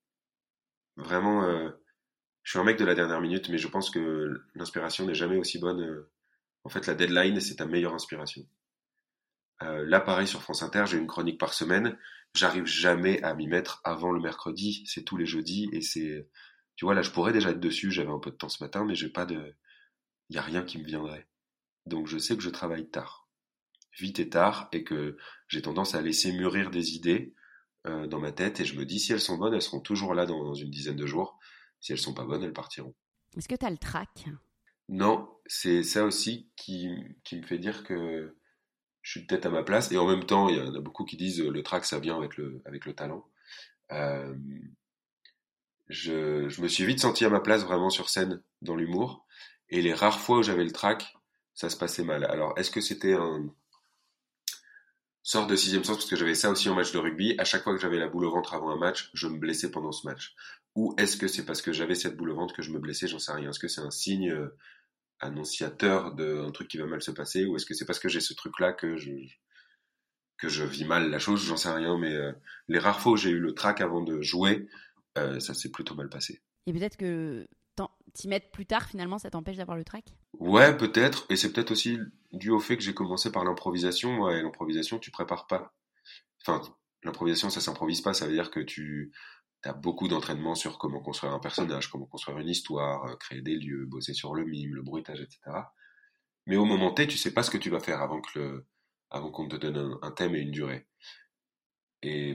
[0.96, 1.70] vraiment euh,
[2.42, 5.36] je suis un mec de la dernière minute, mais je pense que l'inspiration n'est jamais
[5.36, 5.82] aussi bonne.
[5.82, 6.10] Euh,
[6.64, 8.46] en fait, la deadline, c'est ta meilleure inspiration.
[9.62, 11.98] Euh, là, pareil, sur France Inter, j'ai une chronique par semaine.
[12.34, 14.84] J'arrive jamais à m'y mettre avant le mercredi.
[14.86, 16.28] C'est tous les jeudis et c'est,
[16.76, 17.90] tu vois, là, je pourrais déjà être dessus.
[17.90, 19.54] J'avais un peu de temps ce matin, mais j'ai pas de,
[20.30, 21.26] il y a rien qui me viendrait.
[21.86, 23.28] Donc, je sais que je travaille tard,
[23.98, 25.16] vite et tard, et que
[25.48, 27.34] j'ai tendance à laisser mûrir des idées
[27.86, 28.60] euh, dans ma tête.
[28.60, 30.96] Et je me dis, si elles sont bonnes, elles seront toujours là dans une dizaine
[30.96, 31.38] de jours.
[31.80, 32.94] Si elles sont pas bonnes, elles partiront.
[33.36, 34.26] Est-ce que tu as le trac?
[34.88, 36.90] Non, c'est ça aussi qui,
[37.24, 38.36] qui, me fait dire que
[39.02, 39.92] je suis peut-être à ma place.
[39.92, 42.16] Et en même temps, il y en a beaucoup qui disent le trac, ça vient
[42.16, 43.24] avec le, avec le talent.
[43.92, 44.34] Euh,
[45.88, 49.26] je, je, me suis vite senti à ma place vraiment sur scène dans l'humour.
[49.68, 51.16] Et les rares fois où j'avais le trac,
[51.54, 52.24] ça se passait mal.
[52.24, 53.48] Alors, est-ce que c'était un
[55.22, 55.98] sorte de sixième sens?
[55.98, 57.34] Parce que j'avais ça aussi en match de rugby.
[57.38, 59.70] À chaque fois que j'avais la boule au ventre avant un match, je me blessais
[59.70, 60.34] pendant ce match.
[60.76, 63.08] Ou est-ce que c'est parce que j'avais cette boule au ventre que je me blessais
[63.08, 63.50] J'en sais rien.
[63.50, 64.56] Est-ce que c'est un signe euh,
[65.18, 67.44] annonciateur d'un truc qui va mal se passer?
[67.44, 69.10] Ou est-ce que c'est parce que j'ai ce truc-là que je,
[70.38, 71.44] que je vis mal la chose?
[71.44, 71.98] J'en sais rien.
[71.98, 72.32] Mais euh,
[72.68, 74.68] les rares fois où j'ai eu le trac avant de jouer,
[75.18, 76.40] euh, ça s'est plutôt mal passé.
[76.66, 77.48] Et peut-être que
[78.12, 80.04] t'y mettre plus tard, finalement, ça t'empêche d'avoir le trac?
[80.34, 81.26] Ouais, peut-être.
[81.30, 81.98] Et c'est peut-être aussi
[82.32, 84.22] dû au fait que j'ai commencé par l'improvisation.
[84.22, 85.74] Ouais, l'improvisation, tu prépares pas.
[86.42, 86.62] Enfin,
[87.02, 88.14] l'improvisation, ça s'improvise pas.
[88.14, 89.12] Ça veut dire que tu
[89.64, 93.56] as beaucoup d'entraînement sur comment construire un personnage, comment construire une histoire, euh, créer des
[93.56, 95.38] lieux, bosser sur le mime, le bruitage, etc.
[96.46, 98.66] Mais au moment T, tu sais pas ce que tu vas faire avant que le,
[99.10, 100.86] avant qu'on te donne un, thème et une durée.
[102.02, 102.34] Et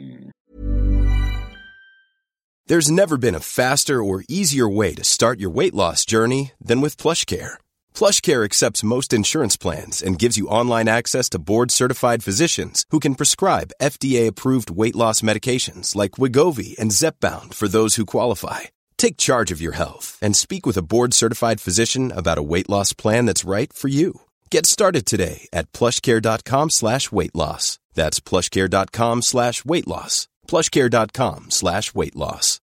[2.68, 6.82] There's never been a faster or easier way to start your weight loss journey than
[6.82, 7.58] with PlushCare.
[7.96, 13.14] PlushCare accepts most insurance plans and gives you online access to board-certified physicians who can
[13.14, 18.62] prescribe FDA-approved weight loss medications like Wigovi and Zepbound for those who qualify.
[18.98, 22.92] Take charge of your health and speak with a board-certified physician about a weight loss
[22.92, 24.22] plan that's right for you.
[24.50, 27.78] Get started today at plushcare.com slash weight loss.
[27.94, 30.28] That's plushcare.com slash weight loss.
[30.48, 32.60] plushcare.com slash weight loss.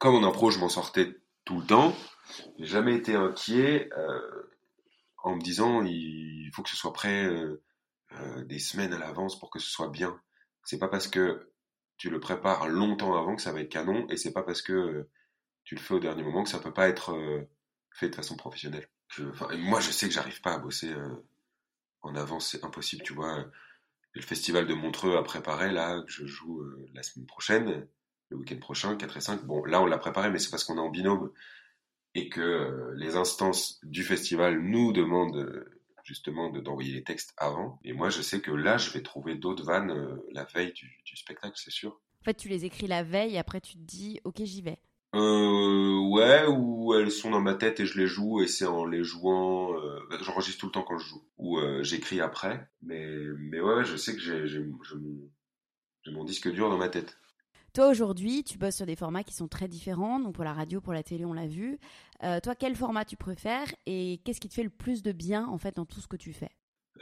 [0.00, 1.94] comme en impro, je m'en sortais tout le temps.
[2.58, 4.42] J'ai jamais été inquiet euh,
[5.18, 7.62] en me disant il faut que ce soit prêt euh,
[8.12, 10.20] euh, des semaines à l'avance pour que ce soit bien.
[10.64, 11.50] C'est pas parce que
[11.96, 15.08] tu le prépares longtemps avant que ça va être canon, et c'est pas parce que
[15.64, 17.46] tu le fais au dernier moment que ça peut pas être
[17.92, 18.88] fait de façon professionnelle.
[19.58, 20.94] Moi, je sais que j'arrive pas à bosser
[22.00, 23.44] en avance, c'est impossible, tu vois.
[24.12, 27.86] Le festival de Montreux à préparer, là, que je joue la semaine prochaine,
[28.30, 29.44] le week-end prochain, 4 et 5.
[29.44, 31.30] Bon, là, on l'a préparé, mais c'est parce qu'on est en binôme
[32.14, 35.70] et que euh, les instances du festival nous demandent euh,
[36.04, 37.78] justement de- d'envoyer les textes avant.
[37.84, 40.90] Et moi, je sais que là, je vais trouver d'autres vannes euh, la veille du,
[41.04, 42.00] du spectacle, c'est sûr.
[42.20, 44.78] En fait, tu les écris la veille, après tu te dis, ok, j'y vais.
[45.14, 48.84] Euh, ouais, ou elles sont dans ma tête et je les joue et c'est en
[48.84, 53.08] les jouant, euh, j'enregistre tout le temps quand je joue, ou euh, j'écris après, mais,
[53.38, 54.60] mais ouais, je sais que j'ai
[56.12, 57.18] mon disque dur dans ma tête.
[57.72, 60.18] Toi, aujourd'hui, tu bosses sur des formats qui sont très différents.
[60.18, 61.78] Donc, pour la radio, pour la télé, on l'a vu.
[62.22, 65.46] Euh, toi, quel format tu préfères et qu'est-ce qui te fait le plus de bien,
[65.46, 66.50] en fait, dans tout ce que tu fais?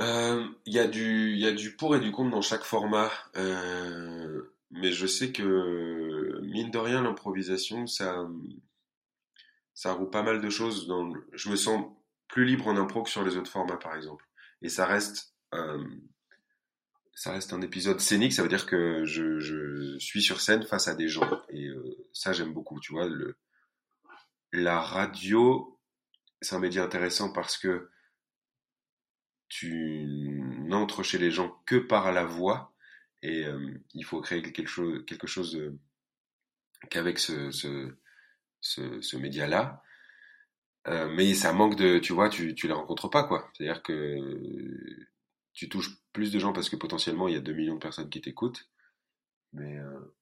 [0.00, 2.62] Euh, Il y a du, il y a du pour et du contre dans chaque
[2.62, 8.28] format, euh, mais je sais que mine de rien, l'improvisation, ça,
[9.74, 10.92] ça roule pas mal de choses.
[11.32, 11.86] Je me sens
[12.28, 14.24] plus libre en impro que sur les autres formats, par exemple.
[14.60, 15.82] Et ça reste, euh,
[17.18, 18.32] ça reste un épisode scénique.
[18.32, 22.06] Ça veut dire que je, je suis sur scène face à des gens, et euh,
[22.12, 22.78] ça j'aime beaucoup.
[22.78, 23.36] Tu vois, le,
[24.52, 25.80] la radio,
[26.40, 27.90] c'est un média intéressant parce que
[29.48, 32.72] tu n'entres chez les gens que par la voix
[33.22, 35.76] et euh, il faut créer quelque chose, quelque chose euh,
[36.88, 37.96] qu'avec ce, ce,
[38.60, 39.82] ce, ce média-là.
[40.86, 43.50] Euh, mais ça manque de, tu vois, tu, tu les rencontres pas, quoi.
[43.52, 44.16] C'est-à-dire que
[45.52, 48.10] tu touches plus de gens parce que potentiellement il y a 2 millions de personnes
[48.10, 48.68] qui t'écoutent.
[49.52, 50.16] Mais, euh,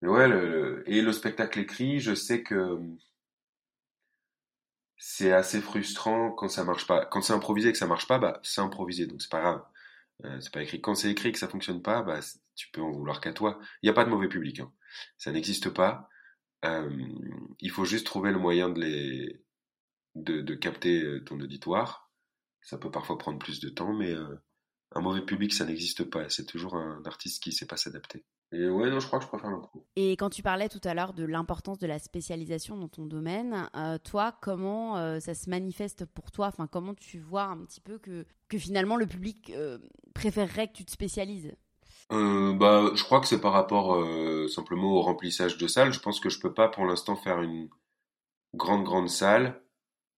[0.00, 2.80] mais ouais, le, et le spectacle écrit, je sais que
[4.96, 7.04] c'est assez frustrant quand ça marche pas.
[7.04, 9.62] Quand c'est improvisé et que ça marche pas, bah c'est improvisé, donc c'est pas grave.
[10.24, 10.80] Euh, c'est pas écrit.
[10.80, 12.20] Quand c'est écrit et que ça fonctionne pas, bah
[12.54, 13.58] tu peux en vouloir qu'à toi.
[13.82, 14.72] Il n'y a pas de mauvais public, hein.
[15.18, 16.08] ça n'existe pas.
[16.64, 16.90] Euh,
[17.60, 19.42] il faut juste trouver le moyen de les
[20.14, 22.10] de, capter ton auditoire.
[22.62, 24.36] Ça peut parfois prendre plus de temps, mais euh,
[24.92, 26.28] un mauvais public, ça n'existe pas.
[26.28, 28.24] C'est toujours un artiste qui sait pas s'adapter.
[28.52, 29.84] Et ouais, non, je crois que je préfère l'impro.
[29.96, 33.68] Et quand tu parlais tout à l'heure de l'importance de la spécialisation dans ton domaine,
[33.74, 36.46] euh, toi, comment euh, ça se manifeste pour toi?
[36.46, 39.78] Enfin, comment tu vois un petit peu que, que finalement le public euh,
[40.14, 41.52] préférerait que tu te spécialises?
[42.10, 43.98] Bah, je crois que c'est par rapport
[44.48, 45.92] simplement au remplissage de salles.
[45.92, 47.68] Je pense que je peux pas pour l'instant faire une
[48.54, 49.60] grande grande salle.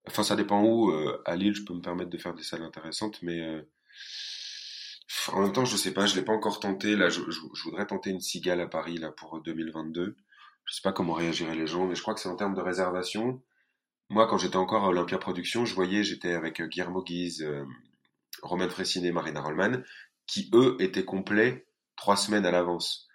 [0.07, 0.93] Enfin, ça dépend où.
[1.25, 3.65] À Lille, je peux me permettre de faire des salles intéressantes, mais
[5.33, 6.07] en même temps, je sais pas.
[6.07, 6.97] Je l'ai pas encore tenté.
[6.97, 10.17] Là, je, je- je voudrais tenter une cigale à Paris là pour 2022.
[10.65, 12.61] Je sais pas comment réagiraient les gens, mais je crois que c'est en termes de
[12.61, 13.43] réservation.
[14.11, 17.65] Moi, quand j'étais encore à Olympia Productions, je voyais, j'étais avec euh, Guillermo Guise, euh,
[18.43, 19.83] Roman Fressinet et Marina Rollman,
[20.27, 21.67] qui eux étaient complets
[21.97, 23.09] trois semaines à l'avance.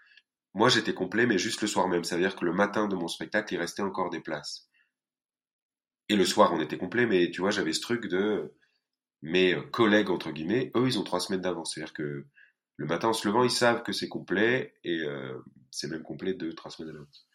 [0.55, 2.03] Moi, j'étais complet, mais juste le soir même.
[2.05, 4.69] Ça veut dire que le matin de mon spectacle, il restait encore des places.
[6.09, 8.53] Et le soir, on était complet, mais tu vois, j'avais ce truc de
[9.21, 11.73] mes collègues, entre guillemets, eux, ils ont trois semaines d'avance.
[11.73, 12.25] C'est-à-dire que
[12.77, 15.37] le matin, en se levant, ils savent que c'est complet, et euh,
[15.69, 17.27] c'est même complet deux, trois semaines à l'avance.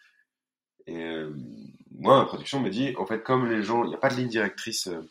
[0.87, 1.31] Et euh,
[1.91, 4.17] moi, ma production me dit, en fait, comme les gens, il n'y a pas de
[4.17, 5.03] ligne directrice euh,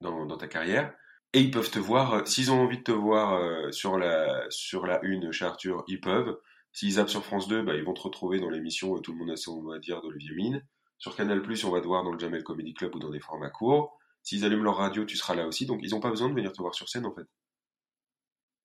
[0.00, 0.94] dans, ta carrière,
[1.32, 4.44] et ils peuvent te voir, euh, s'ils ont envie de te voir euh, sur la
[4.50, 6.38] sur la une chez Arthur, ils peuvent.
[6.72, 9.18] S'ils zappent sur France 2, bah, ils vont te retrouver dans l'émission euh, Tout le
[9.18, 10.66] monde a son mot à dire d'Olivier Mine.
[10.98, 13.50] Sur Canal+, on va te voir dans le Jamel Comedy Club ou dans des formats
[13.50, 13.98] courts.
[14.22, 15.66] S'ils allument leur radio, tu seras là aussi.
[15.66, 17.26] Donc, ils n'ont pas besoin de venir te voir sur scène, en fait.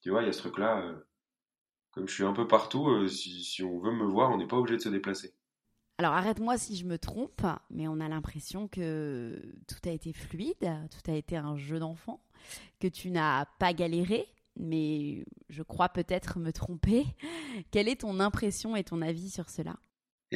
[0.02, 0.82] Tu vois, il y a ce truc-là.
[0.82, 0.96] euh,
[1.92, 4.48] comme je suis un peu partout, euh, si, si on veut me voir, on n'est
[4.48, 5.34] pas obligé de se déplacer.
[5.98, 10.58] Alors arrête-moi si je me trompe, mais on a l'impression que tout a été fluide,
[10.60, 12.22] tout a été un jeu d'enfant,
[12.82, 14.28] que tu n'as pas galéré
[14.58, 17.06] mais je crois peut-être me tromper.
[17.72, 19.78] Quelle est ton impression et ton avis sur cela?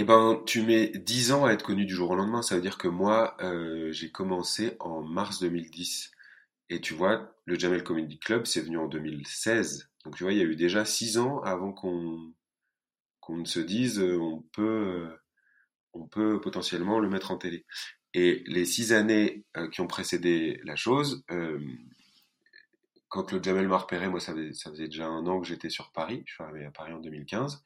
[0.01, 2.41] Eh ben, tu mets 10 ans à être connu du jour au lendemain.
[2.41, 6.11] Ça veut dire que moi, euh, j'ai commencé en mars 2010.
[6.69, 9.91] Et tu vois, le Jamel Comedy Club, c'est venu en 2016.
[10.05, 12.33] Donc tu vois, il y a eu déjà 6 ans avant qu'on
[13.19, 15.21] qu'on se dise euh, on peut, euh,
[15.91, 17.65] on peut potentiellement le mettre en télé.
[18.13, 19.43] Et les 6 années
[19.73, 21.25] qui ont précédé la chose,
[23.09, 25.91] quand le Jamel m'a repéré, moi, ça faisait, ça déjà un an que j'étais sur
[25.91, 26.23] Paris.
[26.25, 27.61] Je suis arrivé à Paris en 2015,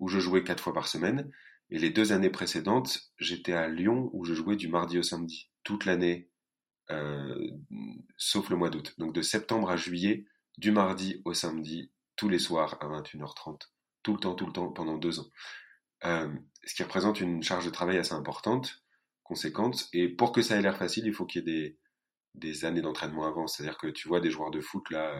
[0.00, 1.30] où je jouais quatre fois par semaine.
[1.70, 5.50] Et les deux années précédentes, j'étais à Lyon, où je jouais du mardi au samedi,
[5.64, 6.30] toute l'année,
[6.90, 7.50] euh,
[8.16, 8.94] sauf le mois d'août.
[8.98, 10.26] Donc de septembre à juillet,
[10.58, 13.60] du mardi au samedi, tous les soirs à 21h30.
[14.02, 15.28] Tout le temps, tout le temps, pendant deux ans.
[16.04, 16.32] Euh,
[16.64, 18.84] ce qui représente une charge de travail assez importante,
[19.24, 19.88] conséquente.
[19.92, 21.78] Et pour que ça ait l'air facile, il faut qu'il y ait des,
[22.34, 23.48] des années d'entraînement avant.
[23.48, 25.12] C'est-à-dire que tu vois des joueurs de foot là,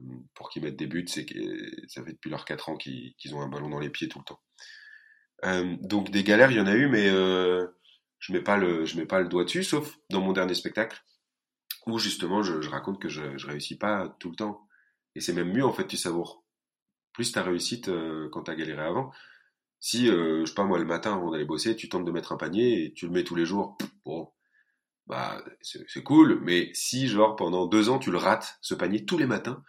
[0.00, 0.04] euh,
[0.34, 1.34] pour qu'ils mettent des buts, c'est que
[1.88, 4.24] ça fait depuis leurs 4 ans qu'ils ont un ballon dans les pieds tout le
[4.24, 4.40] temps.
[5.44, 7.66] Euh, donc des galères, il y en a eu, mais euh,
[8.18, 11.02] je mets pas le, je mets pas le doigt dessus, sauf dans mon dernier spectacle
[11.86, 14.68] où justement je, raconte que je, je réussis pas tout le temps.
[15.14, 16.44] Et c'est même mieux en fait, tu savoures
[17.12, 19.12] plus ta réussite euh, quand t'as galéré avant.
[19.80, 22.36] Si, je sais pas moi, le matin avant d'aller bosser, tu tentes de mettre un
[22.36, 24.30] panier et tu le mets tous les jours, bon,
[25.06, 29.18] bah c'est cool, mais si genre pendant deux ans tu le rates, ce panier tous
[29.18, 29.64] les matins,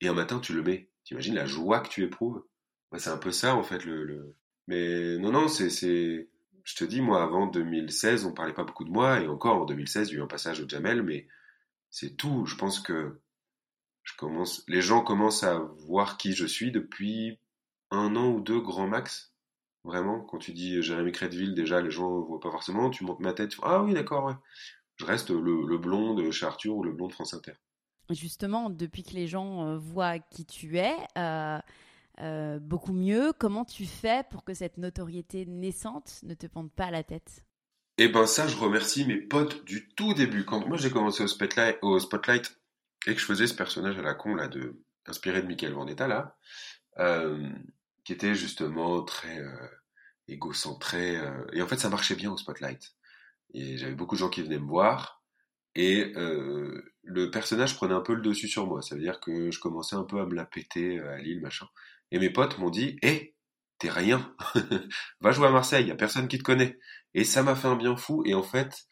[0.00, 2.44] et un matin tu le mets, t'imagines la joie que tu éprouves?
[2.92, 4.36] Bah, C'est un peu ça en fait le...
[4.66, 6.28] Mais non, non, c'est...
[6.64, 9.64] Je te dis, moi avant 2016, on parlait pas beaucoup de moi, et encore en
[9.66, 11.26] 2016, il y a eu un passage au Jamel, mais
[11.90, 12.46] c'est tout.
[12.46, 13.20] Je pense que
[14.02, 17.38] je commence, les gens commencent à voir qui je suis depuis
[17.90, 19.34] un an ou deux grand max.
[19.84, 23.34] Vraiment, quand tu dis Jérémy Crédville, déjà les gens voient pas forcément, tu montes ma
[23.34, 24.34] tête, ah oui d'accord, ouais
[24.96, 27.52] je reste le, blond de chez Arthur ou le blond de France Inter.
[28.10, 31.58] Justement, depuis que les gens euh, voient qui tu es, euh,
[32.20, 36.86] euh, beaucoup mieux, comment tu fais pour que cette notoriété naissante ne te pende pas
[36.86, 37.44] à la tête?
[37.98, 40.44] Eh ben ça, je remercie mes potes du tout début.
[40.44, 41.28] Quand moi j'ai commencé au
[41.98, 42.60] Spotlight,
[43.06, 46.08] et que je faisais ce personnage à la con là, de, inspiré de Michael Vendetta
[46.08, 46.36] là,
[48.04, 49.44] qui était justement très
[50.26, 51.20] égocentré.
[51.52, 52.94] et en fait, ça marchait bien au Spotlight.
[53.52, 55.24] Et j'avais beaucoup de gens qui venaient me voir.
[55.74, 58.82] Et euh, le personnage prenait un peu le dessus sur moi.
[58.82, 61.40] Ça veut dire que je commençais un peu à me la péter euh, à Lille,
[61.40, 61.66] machin.
[62.10, 63.34] Et mes potes m'ont dit Hé,
[63.78, 64.34] t'es rien
[65.20, 66.78] Va jouer à Marseille, y a personne qui te connaît.
[67.14, 68.22] Et ça m'a fait un bien fou.
[68.26, 68.86] Et en fait,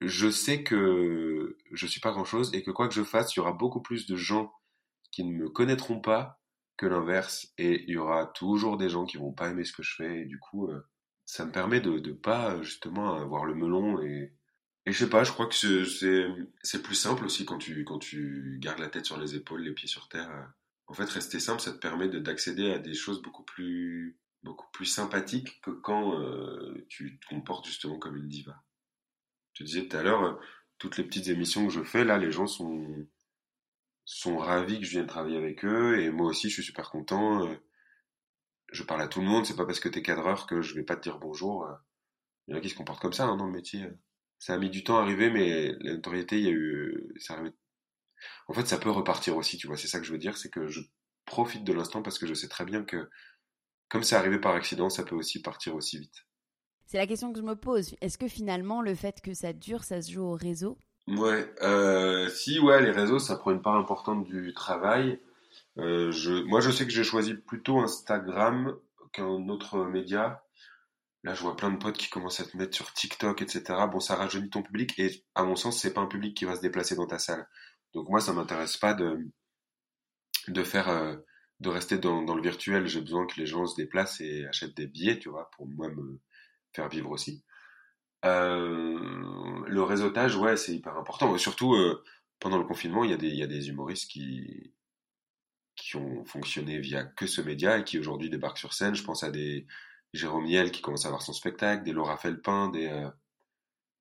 [0.00, 3.38] je sais que je suis pas grand chose et que quoi que je fasse, il
[3.38, 4.52] y aura beaucoup plus de gens
[5.10, 6.40] qui ne me connaîtront pas
[6.76, 7.52] que l'inverse.
[7.58, 10.22] Et il y aura toujours des gens qui vont pas aimer ce que je fais.
[10.22, 10.86] Et du coup, euh,
[11.24, 14.32] ça me permet de pas justement avoir le melon et
[14.86, 15.54] et je sais pas, je crois que
[16.62, 19.72] c'est plus simple aussi quand tu quand tu gardes la tête sur les épaules, les
[19.72, 20.30] pieds sur terre.
[20.88, 24.86] En fait, rester simple, ça te permet d'accéder à des choses beaucoup plus beaucoup plus
[24.86, 28.62] sympathiques que quand euh, tu te comportes justement comme une diva.
[29.52, 30.34] Je te disais tout à l'heure, euh,
[30.78, 33.08] toutes les petites émissions que je fais là, les gens sont
[34.04, 37.44] sont ravis que je vienne travailler avec eux et moi aussi je suis super content.
[37.46, 37.54] Euh,
[38.72, 40.84] je parle à tout le monde, c'est pas parce que t'es cadreur que je vais
[40.84, 41.68] pas te dire bonjour.
[42.46, 43.84] Il y en a qui se comportent comme ça hein, dans le métier.
[44.38, 47.12] Ça a mis du temps à arriver, mais la notoriété, il y a eu.
[47.18, 47.40] Ça
[48.48, 49.76] En fait, ça peut repartir aussi, tu vois.
[49.76, 50.80] C'est ça que je veux dire, c'est que je
[51.24, 53.08] profite de l'instant parce que je sais très bien que,
[53.88, 56.26] comme c'est arrivé par accident, ça peut aussi partir aussi vite.
[56.86, 57.96] C'est la question que je me pose.
[58.00, 60.78] Est-ce que finalement, le fait que ça dure, ça se joue au réseau?
[61.08, 65.20] Ouais, euh, si, ouais, les réseaux, ça prend une part importante du travail.
[65.78, 68.76] Euh, je, moi, je sais que j'ai choisi plutôt Instagram
[69.12, 70.42] qu'un autre média.
[71.22, 73.62] Là, je vois plein de potes qui commencent à te mettre sur TikTok, etc.
[73.90, 76.54] Bon, ça rajeunit ton public et, à mon sens, c'est pas un public qui va
[76.54, 77.48] se déplacer dans ta salle.
[77.96, 79.26] Donc moi, ça m'intéresse pas de
[80.48, 81.16] de faire euh,
[81.60, 82.86] de rester dans, dans le virtuel.
[82.86, 85.88] J'ai besoin que les gens se déplacent et achètent des billets, tu vois, pour moi
[85.88, 86.20] me
[86.74, 87.42] faire vivre aussi.
[88.26, 91.38] Euh, le réseautage, ouais, c'est hyper important.
[91.38, 92.04] Surtout, euh,
[92.38, 94.74] pendant le confinement, il y, a des, y a des humoristes qui,
[95.74, 98.94] qui ont fonctionné via que ce média et qui aujourd'hui débarquent sur scène.
[98.94, 99.66] Je pense à des
[100.12, 103.08] Jérôme Niel qui commence à avoir son spectacle, des Laura Felpin, des, euh,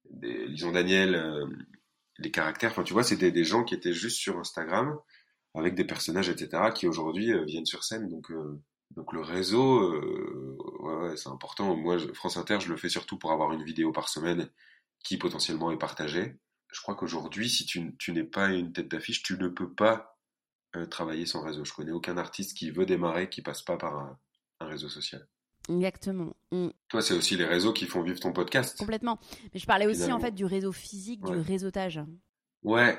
[0.10, 1.16] des Lison Daniel,
[2.18, 2.72] les caractères.
[2.72, 4.98] Enfin, tu vois, c'était des gens qui étaient juste sur Instagram
[5.54, 8.10] avec des personnages, etc., qui aujourd'hui euh, viennent sur scène.
[8.10, 8.32] Donc,
[8.96, 9.92] donc le réseau,
[10.80, 11.76] ouais, ouais, c'est important.
[11.76, 14.50] Moi, France Inter, je le fais surtout pour avoir une vidéo par semaine
[15.04, 16.38] qui potentiellement est partagée.
[16.72, 20.20] Je crois qu'aujourd'hui, si tu, n'es pas une tête d'affiche, tu ne peux pas
[20.76, 21.64] euh, travailler son réseau.
[21.64, 24.20] Je connais aucun artiste qui veut démarrer qui passe pas par un,
[24.60, 25.26] réseau social.
[25.70, 26.36] Exactement.
[26.90, 28.78] Toi, c'est aussi les réseaux qui font vivre ton podcast.
[28.78, 29.20] Complètement.
[29.54, 32.02] Mais je parlais aussi en fait du réseau physique, du réseautage.
[32.64, 32.98] Ouais,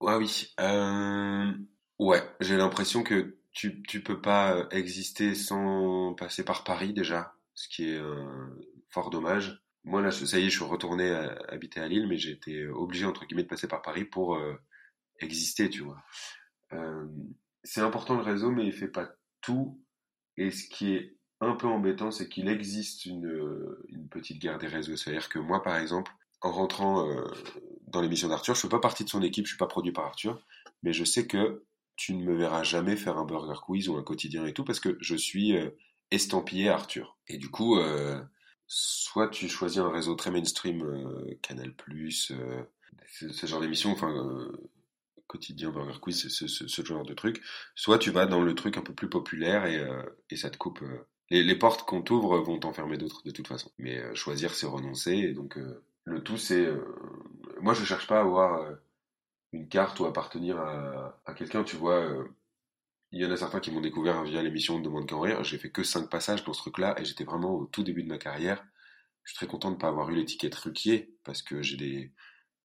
[0.00, 0.52] ouais, oui.
[0.60, 1.52] Euh,
[2.02, 7.68] Ouais, j'ai l'impression que tu, tu peux pas exister sans passer par Paris déjà, ce
[7.68, 8.50] qui est un
[8.88, 9.62] fort dommage.
[9.84, 11.12] Moi là, ça y est, je suis retourné
[11.48, 14.56] habiter à Lille, mais j'ai été obligé entre guillemets de passer par Paris pour euh,
[15.20, 16.02] exister, tu vois.
[16.72, 17.06] Euh,
[17.62, 19.80] c'est important le réseau, mais il fait pas tout.
[20.36, 24.68] Et ce qui est un peu embêtant, c'est qu'il existe une, une petite guerre des
[24.68, 24.96] réseaux.
[24.96, 27.24] C'est-à-dire que moi, par exemple, en rentrant euh,
[27.86, 30.04] dans l'émission d'Arthur, je fais pas partie de son équipe, je suis pas produit par
[30.04, 30.40] Arthur,
[30.82, 31.64] mais je sais que
[31.96, 34.80] tu ne me verras jamais faire un burger quiz ou un quotidien et tout parce
[34.80, 35.70] que je suis euh,
[36.10, 37.16] estampillé Arthur.
[37.28, 38.20] Et du coup, euh,
[38.66, 40.82] soit tu choisis un réseau très mainstream,
[41.42, 41.74] Canal+,
[42.10, 44.12] ce genre d'émission, enfin
[45.26, 47.42] quotidien burger quiz, ce, ce, genre de truc,
[47.74, 49.64] soit tu vas dans le truc un peu plus populaire
[50.30, 50.82] et ça te coupe.
[51.32, 53.70] Les, portes qu'on t'ouvre vont t'enfermer d'autres de toute façon.
[53.78, 55.32] Mais choisir, c'est renoncer.
[55.32, 55.58] Donc,
[56.04, 56.64] le tout, c'est.
[56.66, 56.84] Euh,
[57.60, 58.74] moi, je cherche pas à avoir euh,
[59.52, 62.00] une carte ou appartenir à, quelqu'un, tu vois.
[62.00, 62.24] Euh,
[63.12, 65.44] il y en a certains qui m'ont découvert via l'émission de Demande qu'en rire.
[65.44, 68.08] J'ai fait que cinq passages dans ce truc-là et j'étais vraiment au tout début de
[68.08, 68.64] ma carrière.
[69.24, 72.10] Je suis très content de ne pas avoir eu l'étiquette Ruquier parce que j'ai des,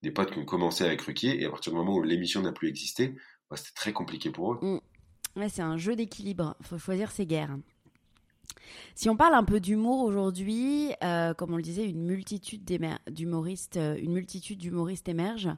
[0.03, 2.53] des potes qui ont commencé avec Ruquier et à partir du moment où l'émission n'a
[2.53, 3.13] plus existé,
[3.49, 4.59] bah, c'était très compliqué pour eux.
[4.61, 5.49] Mmh.
[5.49, 6.55] C'est un jeu d'équilibre.
[6.61, 7.57] Il faut choisir ses guerres.
[8.95, 12.63] Si on parle un peu d'humour aujourd'hui, euh, comme on le disait, une multitude
[13.09, 15.49] d'humoristes, euh, une multitude d'humoristes émerge.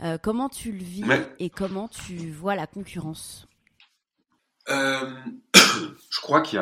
[0.00, 1.04] Euh, comment tu le vis
[1.38, 3.46] et comment tu vois la concurrence?
[4.66, 6.58] Je crois qu'il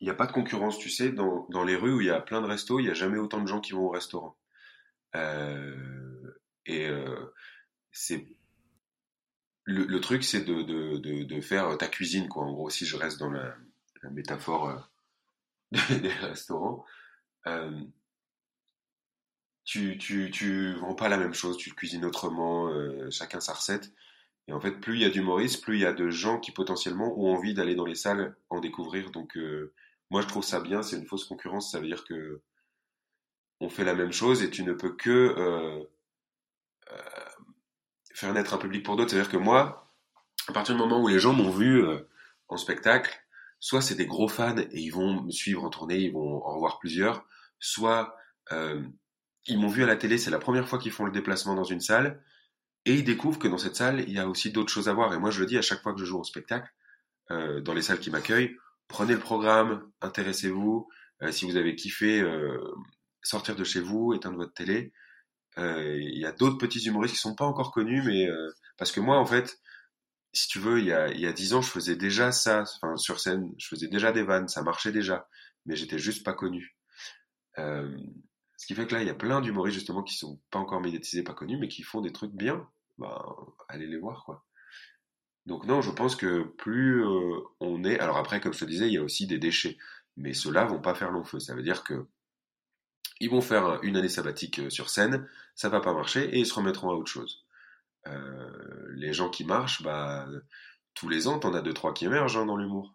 [0.00, 2.20] y a, pas de concurrence, tu sais, dans, dans, les rues où il y a
[2.20, 4.36] plein de restos, il n'y a jamais autant de gens qui vont au restaurant.
[5.14, 6.88] et
[7.92, 8.26] c'est
[9.64, 12.44] le, le, truc, c'est de, de, de, de, faire ta cuisine, quoi.
[12.44, 13.54] En gros, si je reste dans la,
[14.02, 14.88] la métaphore
[15.72, 16.84] des restaurants,
[17.46, 17.80] euh,
[19.64, 23.92] tu, tu, tu vends pas la même chose, tu cuisines autrement, euh, chacun sa recette.
[24.46, 26.52] Et en fait, plus il y a d'humoristes, plus il y a de gens qui
[26.52, 29.10] potentiellement ont envie d'aller dans les salles en découvrir.
[29.10, 29.74] Donc, euh,
[30.10, 30.82] moi, je trouve ça bien.
[30.82, 31.70] C'est une fausse concurrence.
[31.70, 32.40] Ça veut dire que
[33.60, 35.86] on fait la même chose et tu ne peux que
[38.14, 39.10] faire naître un public pour d'autres.
[39.10, 39.92] C'est-à-dire que moi,
[40.48, 41.84] à partir du moment où les gens m'ont vu
[42.48, 43.20] en spectacle,
[43.60, 46.54] soit c'est des gros fans et ils vont me suivre en tournée, ils vont en
[46.54, 47.24] revoir plusieurs,
[47.58, 48.14] soit
[48.52, 48.82] euh,
[49.46, 51.64] ils m'ont vu à la télé, c'est la première fois qu'ils font le déplacement dans
[51.64, 52.22] une salle,
[52.84, 55.12] et ils découvrent que dans cette salle, il y a aussi d'autres choses à voir.
[55.12, 56.70] Et moi, je le dis à chaque fois que je joue au spectacle,
[57.30, 58.56] euh, dans les salles qui m'accueillent,
[58.86, 60.88] prenez le programme, intéressez-vous,
[61.22, 62.58] euh, si vous avez kiffé euh,
[63.22, 64.92] sortir de chez vous, éteindre votre télé.
[65.58, 68.92] Euh, il y a d'autres petits humoristes qui sont pas encore connus, mais euh, parce
[68.92, 69.58] que moi, en fait,
[70.32, 72.64] si tu veux, il y a, il y a 10 ans, je faisais déjà ça,
[72.96, 75.28] sur scène, je faisais déjà des vannes, ça marchait déjà,
[75.66, 76.76] mais j'étais juste pas connu.
[77.58, 77.96] Euh,
[78.56, 80.80] ce qui fait que là, il y a plein d'humoristes justement qui sont pas encore
[80.80, 82.68] médiatisés, pas connus, mais qui font des trucs bien.
[82.98, 83.24] Bah,
[83.68, 84.44] allez les voir, quoi.
[85.46, 87.98] Donc non, je pense que plus euh, on est...
[88.00, 89.78] Alors après, comme je te disais, il y a aussi des déchets.
[90.16, 91.38] Mais ceux-là vont pas faire long feu.
[91.40, 92.06] Ça veut dire que
[93.20, 96.46] ils vont faire une année sabbatique euh, sur scène, ça va pas marcher, et ils
[96.46, 97.44] se remettront à autre chose.
[98.06, 100.26] Euh, les gens qui marchent, bah,
[100.94, 102.94] tous les ans, t'en as deux, trois qui émergent hein, dans l'humour.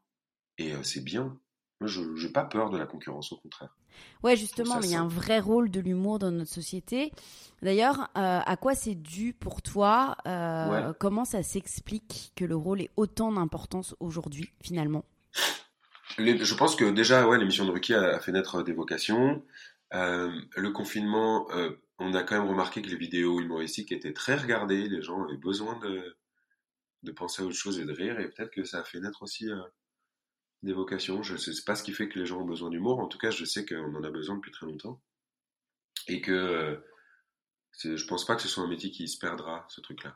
[0.57, 1.37] Et euh, c'est bien.
[1.79, 3.75] Moi, je n'ai pas peur de la concurrence, au contraire.
[4.23, 7.11] Ouais, justement, mais il y a un vrai rôle de l'humour dans notre société.
[7.61, 10.15] D'ailleurs, euh, à quoi c'est dû pour toi
[10.99, 15.05] Comment ça s'explique que le rôle ait autant d'importance aujourd'hui, finalement?
[16.17, 19.43] Je pense que déjà, ouais, l'émission de Ruki a, fait naître des vocations.
[19.91, 21.47] le confinement
[22.03, 25.37] on a quand même remarqué que les vidéos humoristiques étaient très regardées, les gens avaient
[25.37, 26.17] besoin de,
[27.03, 29.23] de penser à autre chose et de rire, et peut-être que ça a fait naître
[29.23, 29.61] aussi euh,
[30.63, 31.23] des vocations.
[31.23, 33.17] Je ne sais pas ce qui fait que les gens ont besoin d'humour, en tout
[33.17, 35.01] cas je sais qu'on en a besoin depuis très longtemps,
[36.07, 36.77] et que euh,
[37.81, 40.15] je pense pas que ce soit un métier qui se perdra, ce truc-là.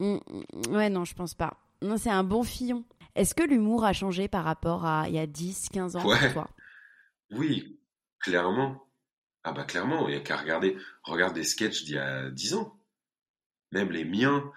[0.00, 1.60] Mmh, mmh, ouais, non, je pense pas.
[1.82, 2.84] Non, c'est un bon fillon.
[3.14, 6.32] Est-ce que l'humour a changé par rapport à il y a 10, 15 ans pour
[6.32, 6.48] toi?
[7.30, 7.78] Oui,
[8.20, 8.83] clairement.
[9.44, 12.54] Ah bah clairement, il n'y a qu'à regarder, regarde des sketchs d'il y a 10
[12.54, 12.78] ans.
[13.72, 14.50] Même les miens.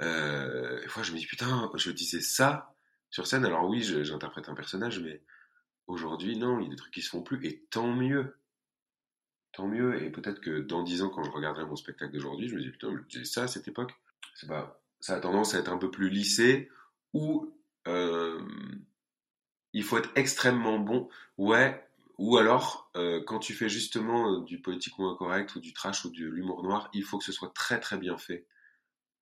[0.00, 2.74] Euh, des fois je me dis putain, je disais ça
[3.10, 3.44] sur scène.
[3.44, 5.22] Alors oui, j'interprète un personnage, mais
[5.88, 7.44] aujourd'hui non, il y a des trucs qui se font plus.
[7.46, 8.36] Et tant mieux.
[9.52, 10.02] Tant mieux.
[10.02, 12.70] Et peut-être que dans 10 ans, quand je regarderai mon spectacle d'aujourd'hui, je me dis
[12.70, 13.92] putain, je disais ça à cette époque.
[14.46, 16.70] Pas, ça a tendance à être un peu plus lissé
[17.12, 17.52] ou
[17.88, 18.40] euh,
[19.72, 21.08] il faut être extrêmement bon.
[21.38, 21.87] Ouais,
[22.18, 26.10] ou alors, euh, quand tu fais justement euh, du politiquement incorrect ou du trash ou
[26.10, 28.46] de l'humour noir, il faut que ce soit très très bien fait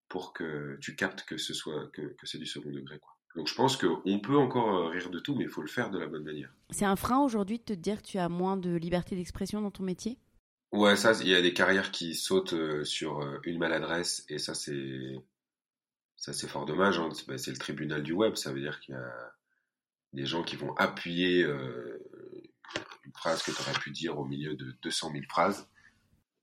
[0.08, 2.98] pour que tu captes que ce soit que, que c'est du second degré.
[2.98, 3.12] Quoi.
[3.34, 5.90] Donc je pense qu'on peut encore euh, rire de tout, mais il faut le faire
[5.90, 6.50] de la bonne manière.
[6.70, 9.70] C'est un frein aujourd'hui de te dire que tu as moins de liberté d'expression dans
[9.70, 10.18] ton métier?
[10.72, 15.14] Ouais, ça, il y a des carrières qui sautent sur une maladresse, et ça, c'est
[16.16, 16.98] ça c'est fort dommage.
[16.98, 17.08] Hein.
[17.28, 18.34] Bah, c'est le tribunal du web.
[18.34, 19.32] Ça veut dire qu'il y a
[20.12, 21.98] des gens qui vont appuyer euh,
[23.16, 25.68] une phrase que tu aurais pu dire au milieu de 200 000 phrases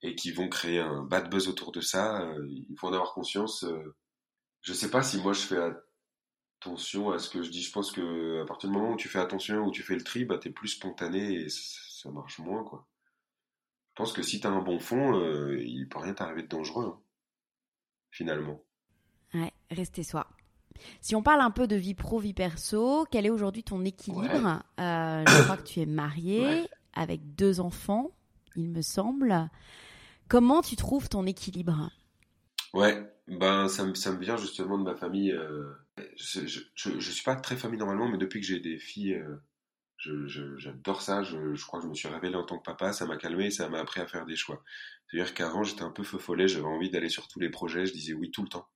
[0.02, 2.22] et qui vont créer un bad buzz autour de ça.
[2.22, 3.64] Euh, il faut en avoir conscience.
[3.64, 3.96] Euh.
[4.62, 5.60] je sais pas si moi je fais
[6.60, 7.62] attention à ce que je dis.
[7.62, 10.04] Je pense que à partir du moment où tu fais attention, où tu fais le
[10.04, 12.64] tri, bah, tu es plus spontané et ça marche moins.
[12.64, 12.88] quoi.
[13.90, 15.22] Je pense que si tu as un bon fond,
[15.56, 17.00] il peut rien t'arriver de dangereux, hein,
[18.10, 18.64] finalement.
[19.36, 20.28] Ouais, rester soi.
[21.02, 24.64] Si on parle un peu de vie pro, vie perso, quel est aujourd'hui ton équilibre
[24.80, 28.12] euh, Je crois que tu es marié avec deux enfants,
[28.56, 29.50] il me semble.
[30.28, 31.90] Comment tu trouves ton équilibre?
[32.74, 35.32] Ouais, ben ça me, ça me vient justement de ma famille.
[35.32, 35.74] Euh,
[36.16, 36.42] je,
[36.76, 41.24] je, suis pas très famille normalement, mais depuis que j'ai des filles, euh, j'adore ça.
[41.24, 43.52] Je, crois que je me suis révélé en tant que papa, ça m'a calmé et
[43.52, 44.64] ça m'a appris à faire des choix.
[45.08, 47.94] C'est-à-dire qu'avant j'étais un peu feu follet, j'avais envie d'aller sur tous les projets, je
[47.94, 48.68] disais oui tout le temps.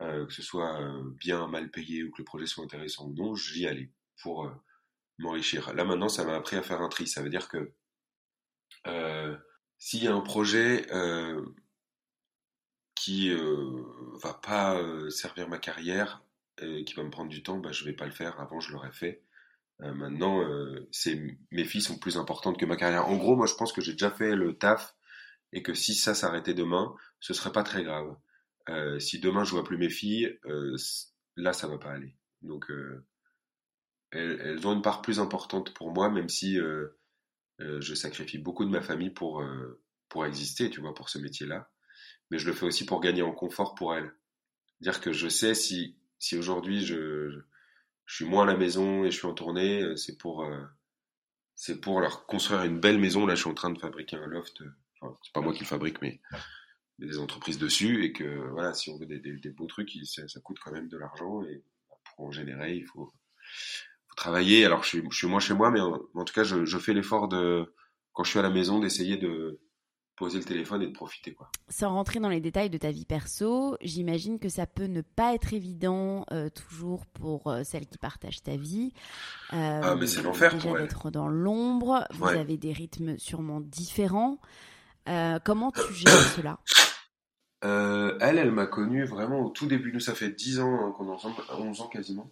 [0.00, 3.14] Euh, que ce soit euh, bien mal payé ou que le projet soit intéressant ou
[3.14, 3.90] non, j'y allais
[4.22, 4.50] pour euh,
[5.18, 5.74] m'enrichir.
[5.74, 7.08] Là maintenant, ça m'a appris à faire un tri.
[7.08, 7.72] Ça veut dire que
[9.78, 10.86] s'il y a un projet
[12.94, 13.34] qui
[14.22, 14.80] va pas
[15.10, 16.22] servir ma carrière,
[16.58, 18.40] qui va me prendre du temps, bah, je vais pas le faire.
[18.40, 19.22] Avant, je l'aurais fait.
[19.80, 20.42] maintenant,
[21.50, 23.08] mes filles sont plus importantes que ma carrière.
[23.08, 24.96] En gros, moi, je pense que j'ai déjà fait le taf
[25.52, 28.16] et que si ça s'arrêtait demain, ce serait pas très grave.
[28.68, 30.76] Euh, si demain je vois plus mes filles, euh,
[31.36, 32.14] là ça va pas aller.
[32.42, 33.04] Donc euh,
[34.10, 36.58] elles, ont une part plus importante pour moi, même si
[37.58, 39.44] je sacrifie beaucoup de ma famille pour
[40.08, 41.70] pour exister, tu vois, pour ce métier-là.
[42.30, 44.12] Mais je le fais aussi pour gagner en confort pour elles.
[44.80, 47.30] Dire que je sais si si aujourd'hui je,
[48.06, 50.46] je, suis moins à la maison et je suis en tournée, c'est pour
[51.54, 53.26] c'est pour leur construire une belle maison.
[53.26, 54.62] Là, je suis en train de fabriquer un loft.
[55.00, 56.20] Enfin, c'est pas moi qui le fabrique, mais
[56.98, 60.40] des entreprises dessus et que voilà, si on veut des, des, beaux trucs, ça, ça,
[60.40, 61.62] coûte quand même de l'argent et
[62.16, 64.64] pour en générer, il faut, faut travailler.
[64.64, 66.92] Alors je suis, je suis moins chez moi, mais en, tout cas, je, je fais
[66.92, 67.72] l'effort de
[68.12, 69.60] quand je suis à la maison d'essayer de
[70.16, 71.48] poser le téléphone et de profiter quoi.
[71.68, 75.32] Sans rentrer dans les détails de ta vie perso, j'imagine que ça peut ne pas
[75.34, 78.92] être évident euh, toujours pour euh, celles qui partagent ta vie.
[79.52, 84.40] Euh, ah mais c'est l'enfer pour d'être dans l'ombre, vous avez des rythmes sûrement différents.
[85.08, 86.58] Euh, comment tu gères cela?
[87.64, 89.92] Euh, elle, elle m'a connu vraiment au tout début.
[89.92, 92.30] Nous, ça fait 10 ans hein, qu'on est ensemble, 11 ans quasiment.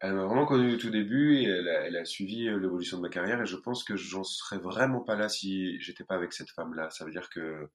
[0.00, 3.10] Elle m'a vraiment connu au tout début et elle a, suivi euh, l'évolution de ma
[3.10, 6.50] carrière et je pense que j'en serais vraiment pas là si j'étais pas avec cette
[6.50, 6.90] femme-là.
[6.90, 7.68] Ça veut dire que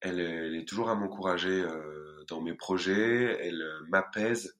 [0.00, 4.58] elle, est toujours à m'encourager euh, dans mes projets, elle m'apaise.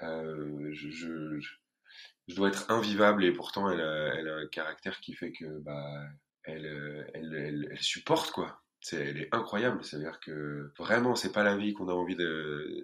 [0.00, 5.32] je, je, dois être invivable et pourtant elle a, elle a un caractère qui fait
[5.32, 6.08] que bah
[6.44, 6.66] elle,
[7.14, 9.82] elle, elle, elle supporte quoi c'est, elle est incroyable.
[9.82, 12.16] C'est-à-dire que vraiment, c'est pas la vie qu'on a envie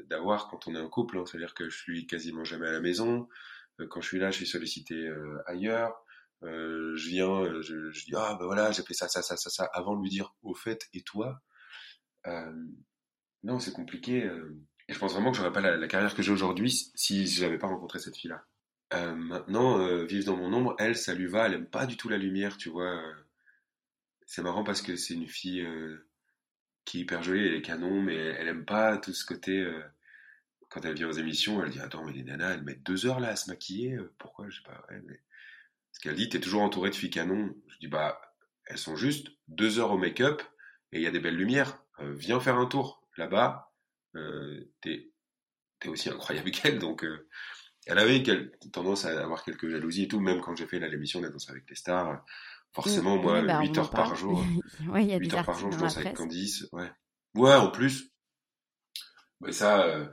[0.08, 1.18] d'avoir quand on est un couple.
[1.18, 1.24] Hein.
[1.26, 3.28] C'est-à-dire que je suis quasiment jamais à la maison.
[3.80, 6.04] Euh, quand je suis là, je suis sollicité euh, ailleurs.
[6.42, 9.64] Euh, je viens, je, dis ah ben voilà, j'ai fait ça, ça, ça, ça, ça,
[9.72, 11.40] avant de lui dire au fait et toi?
[13.44, 14.28] non, c'est compliqué.
[14.88, 17.68] et je pense vraiment que j'aurais pas la, carrière que j'ai aujourd'hui si j'avais pas
[17.68, 18.44] rencontré cette fille-là.
[19.14, 21.46] maintenant, vivre dans mon ombre, elle, ça lui va.
[21.46, 23.00] Elle aime pas du tout la lumière, tu vois
[24.32, 26.08] c'est marrant parce que c'est une fille euh,
[26.86, 29.58] qui est hyper jolie, elle est canon, mais elle aime pas tout ce côté.
[29.58, 29.82] Euh,
[30.70, 33.20] quand elle vient aux émissions, elle dit Attends, mais les nanas, elles mettent deux heures
[33.20, 34.86] là à se maquiller, euh, pourquoi Je sais pas.
[34.88, 35.20] Ouais, mais...
[35.90, 37.54] Parce qu'elle dit T'es toujours entouré de filles canon.
[37.68, 38.22] Je dis Bah,
[38.64, 40.40] elles sont juste deux heures au make-up
[40.92, 41.84] et il y a des belles lumières.
[42.00, 43.70] viens faire un tour là-bas.
[44.80, 45.12] t'es
[45.82, 47.04] es aussi incroyable qu'elle, donc.
[47.84, 48.22] elle avait
[48.72, 51.68] tendance à avoir quelques jalousies et tout, même quand j'ai fait l'émission La danse avec
[51.68, 52.24] les stars
[52.74, 54.42] Forcément, moi, 8 bah, heures par jour.
[54.88, 56.66] ouais, y a 8 heures par jour, je danse avec Candice.
[56.72, 56.90] Ouais.
[57.34, 58.10] Ouais, en plus.
[59.40, 60.06] Mais ça, euh,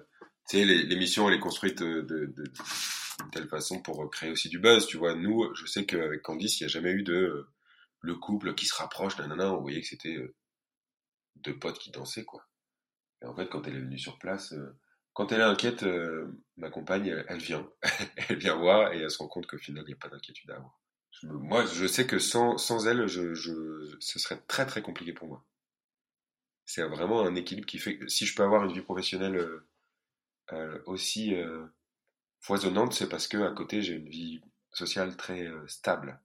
[0.49, 2.43] tu sais, l'émission, elle est construite de, de, de,
[3.31, 5.15] telle façon pour créer aussi du buzz, tu vois.
[5.15, 7.49] Nous, je sais qu'avec Candice, il n'y a jamais eu de euh,
[8.01, 10.35] le couple qui se rapproche, nanana, on voyait que c'était euh,
[11.35, 12.43] deux potes qui dansaient, quoi.
[13.21, 14.53] Et en fait, quand elle est venue sur place,
[15.13, 15.85] quand elle est inquiète,
[16.57, 17.69] ma compagne, elle, elle vient.
[18.29, 20.49] elle vient voir et elle se rend compte qu'au final, il n'y a pas d'inquiétude
[20.51, 20.79] à avoir
[21.23, 25.27] moi, je sais que sans, sans elle, je, je, ce serait très très compliqué pour
[25.27, 25.43] moi.
[26.65, 29.67] C'est vraiment un équilibre qui fait que si je peux avoir une vie professionnelle euh,
[30.53, 31.65] euh, aussi euh,
[32.39, 34.41] foisonnante, c'est parce que à côté j'ai une vie
[34.71, 36.19] sociale très stable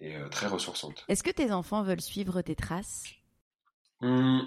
[0.00, 1.04] et très ressourçante.
[1.08, 3.04] Est-ce que tes enfants veulent suivre tes traces?
[4.00, 4.40] Mmh.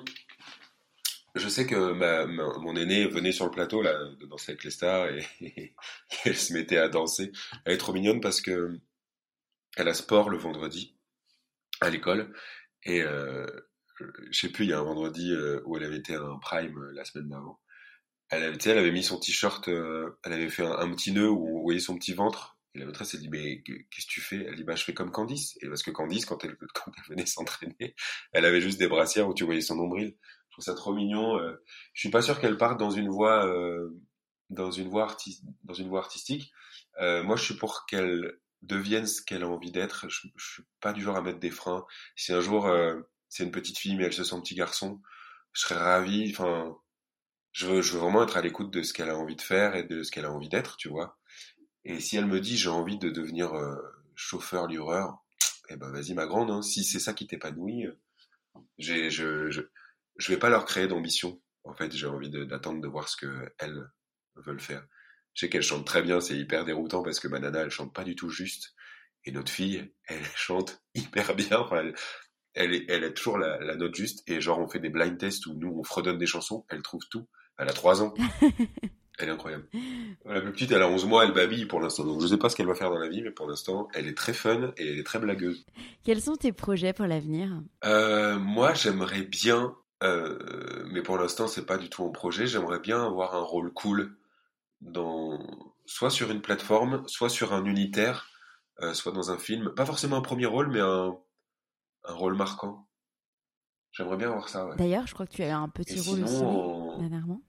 [1.35, 4.71] Je sais que ma, mon aîné venait sur le plateau là, de danser avec les
[4.71, 5.73] stars et, et,
[6.25, 7.31] elle se mettait à danser.
[7.65, 8.79] Elle est trop mignonne parce que
[9.75, 10.95] elle a sport le vendredi
[11.81, 12.33] à l'école
[12.83, 13.47] et euh,
[14.29, 16.37] je sais plus, il y a un vendredi euh, où elle avait été à un
[16.39, 17.59] prime euh, la semaine d'avant
[18.33, 21.59] elle avait, elle avait mis son t-shirt, euh, elle avait fait un, petit nœud où
[21.59, 22.57] on voyait son petit ventre.
[22.75, 24.45] Et la maîtresse, elle dit, mais qu'est-ce que tu fais?
[24.47, 25.57] Elle dit, bah, je fais comme Candice.
[25.61, 26.57] Et parce que Candice, quand elle
[27.09, 27.95] venait s'entraîner,
[28.31, 30.15] elle avait juste des brassières où tu voyais son nombril.
[30.53, 31.37] Je trouve ça trop mignon.
[31.39, 31.63] Euh.
[31.93, 33.89] Je suis pas sûr qu'elle parte dans une voie, euh,
[34.49, 35.15] dans une voie
[35.63, 36.51] dans une voie artistique.
[36.99, 40.07] moi, je suis pour qu'elle devienne ce qu'elle a envie d'être.
[40.09, 41.85] Je, je, suis pas du genre à mettre des freins.
[42.15, 42.69] Si un jour,
[43.29, 45.01] c'est une petite fille, mais elle se sent petit garçon,
[45.53, 46.29] je serais ravi.
[46.29, 46.77] Enfin,
[47.51, 49.75] je veux, je veux vraiment être à l'écoute de ce qu'elle a envie de faire
[49.75, 51.17] et de ce qu'elle a envie d'être, tu vois.
[51.85, 53.75] Et si elle me dit j'ai envie de devenir euh,
[54.15, 55.17] chauffeur livreur,
[55.69, 56.51] eh ben vas-y ma grande.
[56.51, 56.61] Hein.
[56.61, 57.87] Si c'est ça qui t'épanouit,
[58.77, 59.61] j'ai, je, je,
[60.17, 61.41] je vais pas leur créer d'ambition.
[61.63, 63.89] En fait, j'ai envie d'attendre de, voir ce que elles
[64.35, 64.85] veulent faire.
[65.33, 67.93] Je sais qu'elle chante très bien, c'est hyper déroutant parce que ma nana, elle chante
[67.93, 68.73] pas du tout juste.
[69.25, 71.59] Et notre fille, elle chante hyper bien.
[71.59, 71.95] Enfin, elle,
[72.53, 74.23] elle, est, elle a toujours la, la, note juste.
[74.29, 77.03] Et genre, on fait des blind tests où nous, on fredonne des chansons, elle trouve
[77.09, 77.27] tout.
[77.57, 78.13] Elle a 3 ans.
[79.19, 79.67] elle est incroyable.
[80.25, 82.03] La plus petite, elle a 11 mois, elle babille pour l'instant.
[82.03, 84.07] Donc je sais pas ce qu'elle va faire dans la vie, mais pour l'instant, elle
[84.07, 85.65] est très fun et elle est très blagueuse.
[86.03, 87.61] Quels sont tes projets pour l'avenir?
[87.85, 92.45] Euh, Moi, j'aimerais bien, euh, mais pour l'instant, c'est pas du tout en projet.
[92.45, 94.17] J'aimerais bien avoir un rôle cool
[94.81, 95.39] dans,
[95.85, 98.29] soit sur une plateforme, soit sur un unitaire,
[98.81, 99.73] euh, soit dans un film.
[99.73, 101.17] Pas forcément un premier rôle, mais un,
[102.03, 102.87] un rôle marquant.
[103.91, 104.67] J'aimerais bien avoir ça.
[104.77, 106.41] D'ailleurs, je crois que tu as un petit rôle aussi
[106.99, 107.41] dernièrement.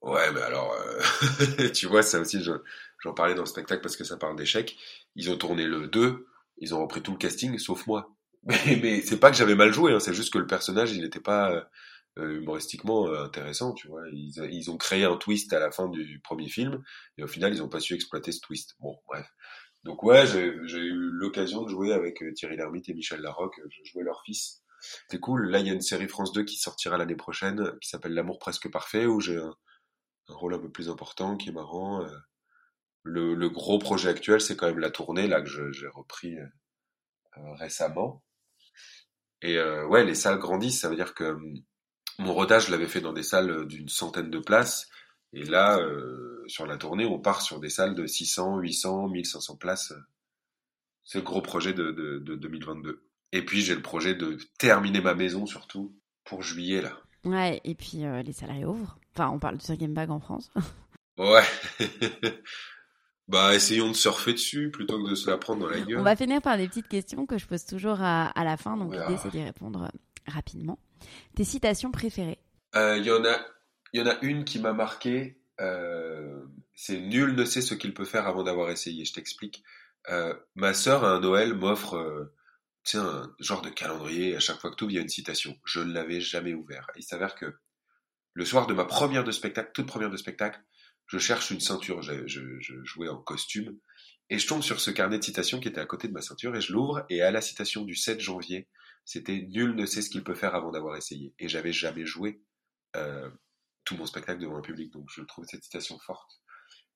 [0.00, 4.04] Ouais, mais alors, euh, tu vois, ça aussi, j'en parlais dans le spectacle parce que
[4.04, 4.76] ça parle d'échecs.
[5.16, 6.26] Ils ont tourné le 2,
[6.58, 8.16] ils ont repris tout le casting, sauf moi.
[8.44, 11.02] Mais, mais c'est pas que j'avais mal joué, hein, c'est juste que le personnage, il
[11.02, 11.68] n'était pas
[12.18, 14.02] euh, humoristiquement euh, intéressant, tu vois.
[14.12, 16.82] Ils, ils, ont créé un twist à la fin du premier film,
[17.18, 18.76] et au final, ils n'ont pas su exploiter ce twist.
[18.80, 19.26] Bon, bref.
[19.84, 24.04] Donc ouais, j'ai eu l'occasion de jouer avec Thierry Lhermitte et Michel Larocque, je jouais
[24.04, 24.62] leur fils
[25.08, 25.50] c'est cool.
[25.50, 28.38] Là, il y a une série France 2 qui sortira l'année prochaine, qui s'appelle L'amour
[28.38, 29.54] presque parfait, où j'ai un,
[30.28, 32.02] rôle un peu plus important, qui est marrant.
[32.04, 32.16] Euh.
[33.02, 36.46] Le, gros projet actuel, c'est quand même la tournée, là, que j'ai repris euh,
[37.38, 38.22] euh, récemment.
[39.42, 41.38] Et ouais, les salles grandissent, ça veut dire que
[42.18, 44.88] mon rodage, je l'avais fait dans des salles d'une centaine de places.
[45.32, 45.78] Et là,
[46.48, 49.92] sur la tournée, on part sur des salles de 600, 800, 1500 places.
[51.04, 53.08] C'est le gros projet de, de 2022.
[53.32, 56.98] Et puis j'ai le projet de terminer ma maison surtout pour juillet là.
[57.24, 58.98] Ouais, et puis euh, les salariés ouvrent.
[59.14, 60.50] Enfin, on parle du cinquième bag en France.
[61.18, 61.44] ouais.
[63.28, 65.98] bah, essayons de surfer dessus plutôt que de se la prendre dans la gueule.
[65.98, 68.76] On va finir par des petites questions que je pose toujours à, à la fin,
[68.76, 70.78] donc l'idée c'est d'y répondre euh, rapidement.
[71.36, 72.38] Tes citations préférées?
[72.74, 73.38] Il euh, y en a,
[73.92, 75.40] il y en a une qui m'a marqué.
[76.74, 79.04] c'est nul ne sait ce qu'il peut faire avant d'avoir essayé.
[79.04, 79.62] Je t'explique.
[80.54, 82.30] ma sœur à un Noël m'offre
[82.96, 85.56] un genre de calendrier, à chaque fois que tout il y a une citation.
[85.64, 86.90] Je ne l'avais jamais ouvert.
[86.96, 87.54] Il s'avère que
[88.32, 90.60] le soir de ma première de spectacle, toute première de spectacle,
[91.08, 92.02] je cherche une ceinture.
[92.02, 93.76] Je, je, jouais en costume
[94.30, 96.54] et je tombe sur ce carnet de citations qui était à côté de ma ceinture
[96.54, 98.68] et je l'ouvre et à la citation du 7 janvier,
[99.04, 101.34] c'était nul ne sait ce qu'il peut faire avant d'avoir essayé.
[101.38, 102.42] Et j'avais jamais joué
[102.96, 103.30] euh,
[103.84, 106.40] tout mon spectacle devant un public, donc je trouve cette citation forte.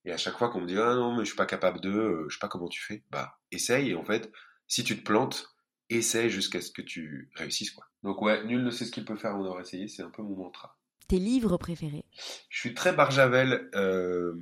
[0.04, 1.90] Et à chaque fois qu'on me dit ah non mais je suis pas capable de,
[1.90, 4.30] euh, je sais pas comment tu fais, bah essaye et en fait
[4.66, 5.54] si tu te plantes,
[5.88, 7.70] essaie jusqu'à ce que tu réussisses.
[7.70, 7.86] Quoi.
[8.02, 10.22] Donc ouais, nul ne sait ce qu'il peut faire avant d'avoir essayé, c'est un peu
[10.22, 10.78] mon mantra.
[11.12, 12.06] Tes livres préférés?
[12.48, 14.32] Je suis très Barjavel, euh,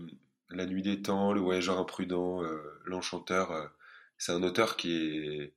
[0.50, 3.50] La nuit des temps, Le voyageur imprudent, euh, L'enchanteur.
[3.50, 3.66] Euh,
[4.18, 5.56] c'est un auteur qui est,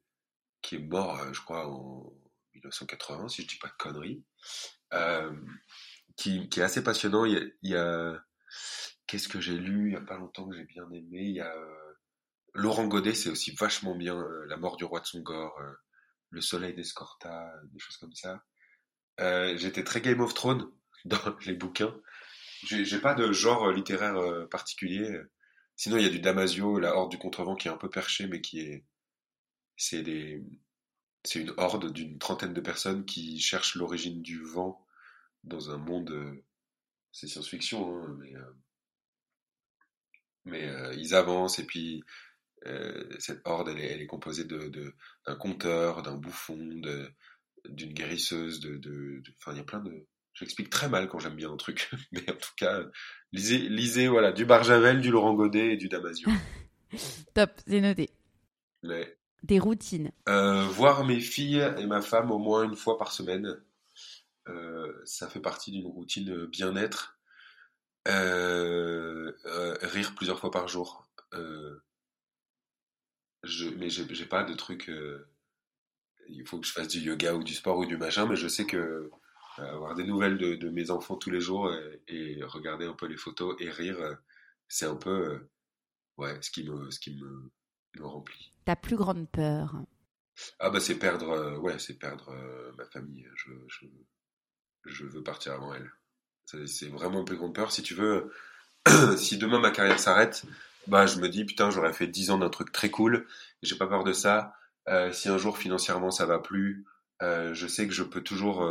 [0.64, 2.12] qui est mort, je crois, en
[2.56, 4.24] 1980, si je dis pas de conneries.
[6.16, 7.26] Qui, est assez passionnant.
[7.26, 8.20] Il y a,
[9.06, 9.90] qu'est-ce que j'ai lu?
[9.90, 11.20] Il y a pas longtemps que j'ai bien aimé.
[11.20, 11.56] Il y a
[12.56, 14.20] Laurent Godet, c'est aussi vachement bien.
[14.48, 15.62] La mort du roi de Songor,
[16.32, 18.44] Le soleil d'Escorta, des choses comme ça.
[19.58, 20.72] J'étais très Game of Thrones
[21.06, 21.96] dans les bouquins.
[22.66, 25.20] J'ai pas de genre littéraire particulier.
[25.76, 28.28] Sinon, il y a du Damasio, la horde du contrevent, qui est un peu perché,
[28.28, 28.86] mais qui est.
[29.76, 30.42] C'est des.
[31.26, 34.86] C'est une horde d'une trentaine de personnes qui cherchent l'origine du vent
[35.44, 36.42] dans un monde.
[37.12, 38.34] C'est science-fiction, hein, mais.
[40.46, 42.04] Mais ils avancent et puis
[42.66, 44.94] euh, cette horde, elle est, composée de,
[45.26, 46.58] d'un conteur, d'un bouffon,
[47.66, 50.08] d'une guérisseuse, de, enfin, il y a plein de.
[50.34, 52.84] J'explique très mal quand j'aime bien un truc, mais en tout cas,
[53.32, 56.30] lisez, lisez voilà, du Barjavel, du Laurent Godet et du Damasio.
[57.34, 58.10] Top, c'est noté.
[58.84, 60.12] Mais, Des routines.
[60.28, 63.58] Euh, voir mes filles et ma femme au moins une fois par semaine,
[64.50, 67.18] euh, ça fait partie d'une routine bien-être.
[68.06, 71.08] rire plusieurs fois par jour
[73.44, 74.90] je, mais j'ai pas de truc.
[74.90, 75.28] Euh,
[76.30, 78.48] il faut que je fasse du yoga ou du sport ou du machin, mais je
[78.48, 79.12] sais que
[79.58, 81.72] avoir des nouvelles de, mes enfants tous les jours
[82.08, 84.18] et, regarder un peu les photos et rire,
[84.68, 85.48] c'est un peu
[86.18, 87.52] ouais, ce qui me, ce qui me,
[88.00, 88.54] me remplit.
[88.66, 89.76] Ta plus grande peur?
[90.60, 92.34] Ah bah c'est perdre, ouais, c'est perdre
[92.78, 93.28] ma famille.
[93.36, 93.86] Je, je,
[94.86, 95.92] je, veux partir avant elle.
[96.46, 97.72] C'est vraiment ma plus grande peur.
[97.72, 98.32] Si tu veux,
[99.18, 100.44] si demain ma carrière s'arrête,
[100.88, 103.28] bah je me dis putain j'aurais fait 10 ans d'un truc très cool.
[103.62, 104.56] J'ai pas peur de ça.
[105.12, 106.86] si un jour financièrement ça va plus,
[107.22, 108.68] je sais que je peux toujours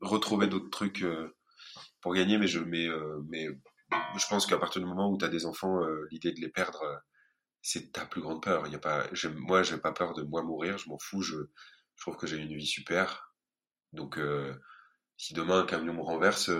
[0.00, 1.36] retrouver d'autres trucs euh,
[2.00, 3.46] pour gagner, mais je, mais, euh, mais
[3.90, 6.48] je pense qu'à partir du moment où tu as des enfants, euh, l'idée de les
[6.48, 6.82] perdre,
[7.62, 8.66] c'est ta plus grande peur.
[8.66, 11.22] Il y a pas, moi, j'ai pas peur de moi mourir, je m'en fous.
[11.22, 13.34] Je, je trouve que j'ai une vie super.
[13.92, 14.20] Donc,
[15.16, 16.50] si demain un camion me renverse,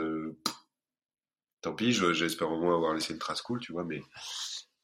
[1.61, 1.93] tant pis.
[1.93, 3.85] J'espère au moins avoir laissé une trace cool, tu vois.
[3.85, 4.03] Mais,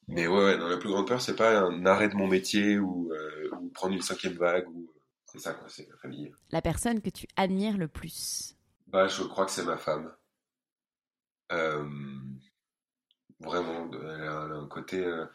[0.07, 3.11] mais ouais, dans la plus grande peur, c'est pas un arrêt de mon métier ou,
[3.61, 4.95] ou prendre une cinquième vague ou
[5.35, 6.33] c'est ça, quoi, c'est la famille.
[6.53, 8.55] La personne que tu admires le plus
[8.87, 10.15] Bah, je crois que c'est ma femme.
[11.51, 11.85] Euh,
[13.41, 15.27] vraiment, elle a, un côté euh,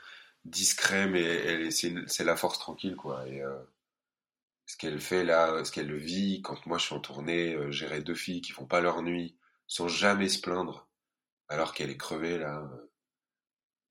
[0.46, 3.28] discret, mais elle, c'est la force tranquille, quoi.
[3.28, 3.60] Et euh,
[4.66, 8.16] ce qu'elle fait là, ce qu'elle vit, quand moi je suis en tournée, gérer deux
[8.16, 9.38] filles qui font pas leur nuit,
[9.68, 10.88] sans jamais se plaindre,
[11.50, 12.72] alors qu'elle est crevée là.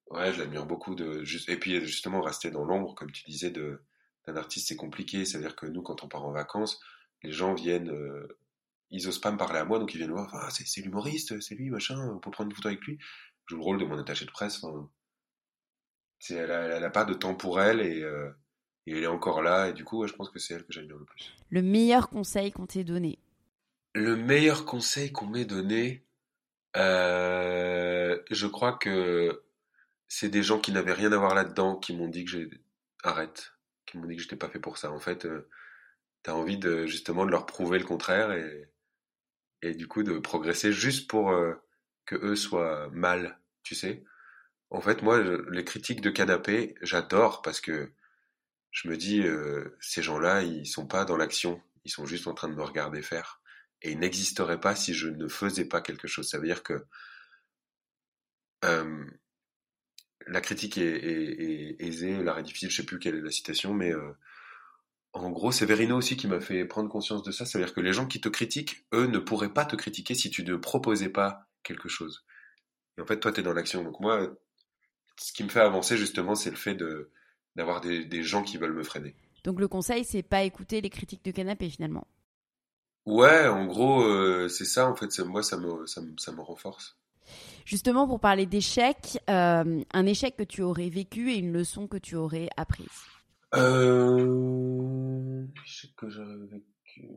[0.06, 3.82] Ouais, je l'admire beaucoup de et puis justement rester dans l'ombre, comme tu disais, de
[4.28, 5.24] un artiste, c'est compliqué.
[5.24, 6.80] C'est-à-dire que nous, quand on part en vacances,
[7.22, 8.38] les gens viennent, euh,
[8.90, 11.54] ils osent pas me parler à moi, donc ils viennent voir, ah, c'est l'humoriste, c'est
[11.54, 12.98] lui, machin, on peut prendre une photo avec lui.
[13.46, 14.62] Je joue le rôle de mon attaché de presse.
[16.30, 18.30] elle, a, pas de temps pour elle euh,
[18.86, 19.68] et, elle est encore là.
[19.68, 21.34] Et du coup, je pense que c'est elle que j'admire le plus.
[21.50, 23.18] Le meilleur conseil qu'on t'ait donné?
[23.94, 26.04] Le meilleur conseil qu'on m'ait donné,
[26.76, 29.42] euh, je crois que
[30.08, 32.50] c'est des gens qui n'avaient rien à voir là-dedans qui m'ont dit que j'ai
[33.02, 33.52] arrête
[33.88, 34.90] qui m'ont dit que j'étais pas fait pour ça.
[34.92, 35.48] En fait, euh,
[36.24, 38.70] tu as envie de justement de leur prouver le contraire et,
[39.62, 41.54] et du coup de progresser juste pour euh,
[42.06, 44.04] que eux soient mal, tu sais.
[44.70, 47.92] En fait, moi, les critiques de canapé, j'adore parce que
[48.70, 52.34] je me dis, euh, ces gens-là, ils sont pas dans l'action, ils sont juste en
[52.34, 53.40] train de me regarder faire.
[53.82, 56.28] Et ils n'existeraient pas si je ne faisais pas quelque chose.
[56.28, 56.84] Ça veut dire que
[60.28, 63.92] la critique est, aisée, l'art est difficile, je sais plus quelle est la citation, mais
[63.92, 64.12] euh,
[65.12, 67.46] en gros, c'est Verino aussi qui m'a fait prendre conscience de ça.
[67.46, 70.44] C'est-à-dire que les gens qui te critiquent, eux, ne pourraient pas te critiquer si tu
[70.44, 72.24] ne proposais pas quelque chose.
[72.96, 73.82] Et en fait, toi, tu es dans l'action.
[73.82, 74.28] Donc moi,
[75.16, 77.10] ce qui me fait avancer, justement, c'est le fait de
[77.56, 79.16] d'avoir des, gens qui veulent me freiner.
[79.42, 82.06] Donc le conseil, c'est pas écouter les critiques de canapé, finalement.
[83.04, 85.18] Ouais, en gros, euh, c'est ça, en fait.
[85.20, 86.96] Moi, ça me, ça me renforce.
[87.68, 91.98] Justement, pour parler d'échec, euh, un échec que tu aurais vécu et une leçon que
[91.98, 92.88] tu aurais apprise.
[93.54, 95.44] Euh...
[95.98, 97.10] Que j'aurais vécu.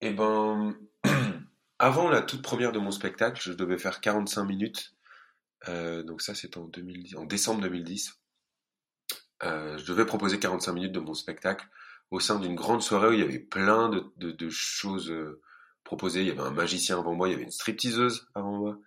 [0.00, 0.74] Eh ben,
[1.78, 4.94] avant la toute première de mon spectacle, je devais faire 45 minutes.
[5.68, 6.70] Euh, donc ça, c'était en,
[7.26, 8.18] décembre 2010.
[9.42, 11.68] Euh, je devais proposer 45 minutes de mon spectacle
[12.10, 15.12] au sein d'une grande soirée où il y avait plein de choses
[15.84, 16.22] proposées.
[16.22, 18.78] Il y avait un magicien avant moi, il y avait une stripteaseuse avant moi.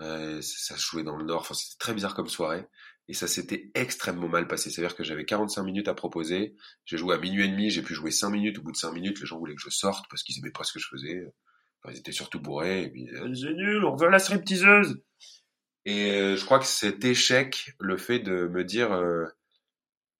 [0.00, 2.66] Euh, ça se jouait dans le nord, enfin, c'était très bizarre comme soirée.
[3.06, 4.70] Et ça s'était extrêmement mal passé.
[4.70, 6.56] C'est-à-dire que j'avais 45 minutes à proposer.
[6.86, 8.58] J'ai joué à minuit et demi, j'ai pu jouer 5 minutes.
[8.58, 10.64] Au bout de 5 minutes, les gens voulaient que je sorte parce qu'ils aimaient pas
[10.64, 11.22] ce que je faisais.
[11.82, 12.84] Enfin, ils étaient surtout bourrés.
[12.84, 15.02] Et puis, euh, c'est nul, on veut la stripteaseuse.
[15.84, 18.90] Et euh, je crois que cet échec, le fait de me dire,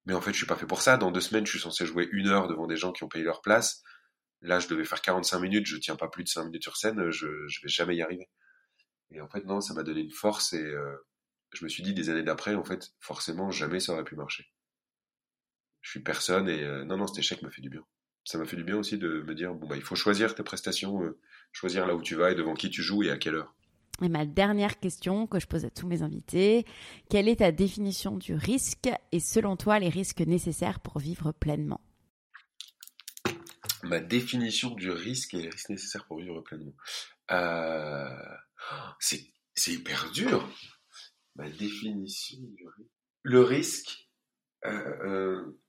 [0.05, 0.99] mais en fait, je suis pas fait pour ça.
[0.99, 3.25] Dans deux semaines, je suis censé jouer une heure devant des gens qui ont payé
[3.25, 3.83] leur place.
[4.43, 7.11] Là, je devais faire 45 minutes, je tiens pas plus de 5 minutes sur scène,
[7.11, 8.29] je, je vais jamais y arriver.
[9.11, 10.97] Et en fait, non, ça m'a donné une force et euh,
[11.53, 14.47] je me suis dit des années d'après, en fait, forcément, jamais ça aurait pu marcher.
[15.83, 17.85] Je suis personne et euh, non, non, cet échec m'a fait du bien.
[18.25, 20.43] Ça m'a fait du bien aussi de me dire, bon, bah, il faut choisir tes
[20.43, 21.19] prestations, euh,
[21.53, 23.55] choisir là où tu vas et devant qui tu joues et à quelle heure.
[24.03, 26.65] Et ma dernière question que je pose à tous mes invités,
[27.11, 31.81] quelle est ta définition du risque et selon toi les risques nécessaires pour vivre pleinement?
[33.85, 36.73] Ma définition du risque et les risques nécessaires pour vivre pleinement.
[37.31, 38.09] Euh
[38.99, 39.25] c'est,
[39.67, 40.49] hyper dur.
[41.37, 42.91] Ma définition du risque.
[43.23, 44.09] Le risque,
[44.67, 45.61] euh, euh,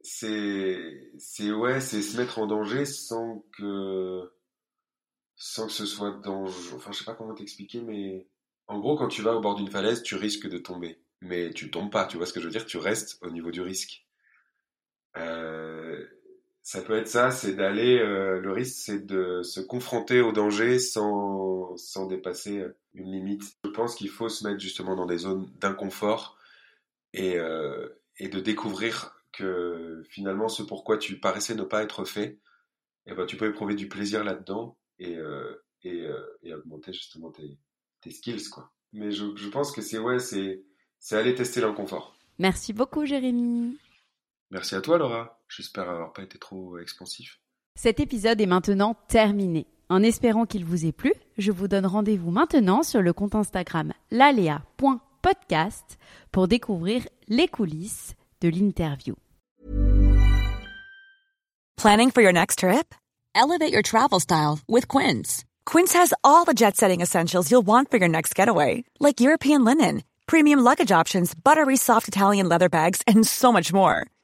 [0.00, 4.32] c'est, c'est ouais, c'est se mettre en danger sans que,
[5.36, 6.76] sans que ce soit dangereux.
[6.76, 8.28] Enfin, je sais pas comment t'expliquer, mais
[8.66, 11.02] en gros, quand tu vas au bord d'une falaise, tu risques de tomber.
[11.20, 12.66] Mais tu tombes pas, tu vois ce que je veux dire?
[12.66, 14.06] Tu restes au niveau du risque.
[15.16, 16.06] Euh,
[16.62, 17.98] ça peut être ça, c'est d'aller.
[17.98, 23.42] Euh, le risque, c'est de se confronter au danger sans, sans dépasser euh, une limite.
[23.64, 26.38] Je pense qu'il faut se mettre justement dans des zones d'inconfort
[27.12, 27.88] et, euh,
[28.18, 32.38] et de découvrir que finalement, ce pourquoi tu paraissais ne pas être fait,
[33.06, 35.16] et ben tu peux éprouver du plaisir là-dedans et,
[35.84, 36.06] et,
[36.42, 37.58] et, augmenter justement tes,
[38.02, 38.70] tes skills quoi.
[38.92, 40.62] Mais je, je pense que c'est ouais, c'est
[41.12, 42.14] aller tester l'inconfort.
[42.38, 43.78] Merci beaucoup Jérémy.
[44.52, 45.40] Merci à toi Laura.
[45.48, 47.40] J'espère avoir pas été trop expansif.
[47.74, 49.66] Cet épisode est maintenant terminé.
[49.88, 53.92] En espérant qu'il vous ait plu, je vous donne rendez-vous maintenant sur le compte Instagram
[54.10, 55.98] lalea.podcast
[56.30, 59.14] pour découvrir les coulisses de l'interview.
[61.76, 62.94] Planning for your next trip?
[63.34, 65.44] Elevate your travel style with Quince.
[65.64, 70.02] Quince has all the jet-setting essentials you'll want for your next getaway, like European linen,
[70.26, 74.06] premium luggage options, buttery soft Italian leather bags, and so much more.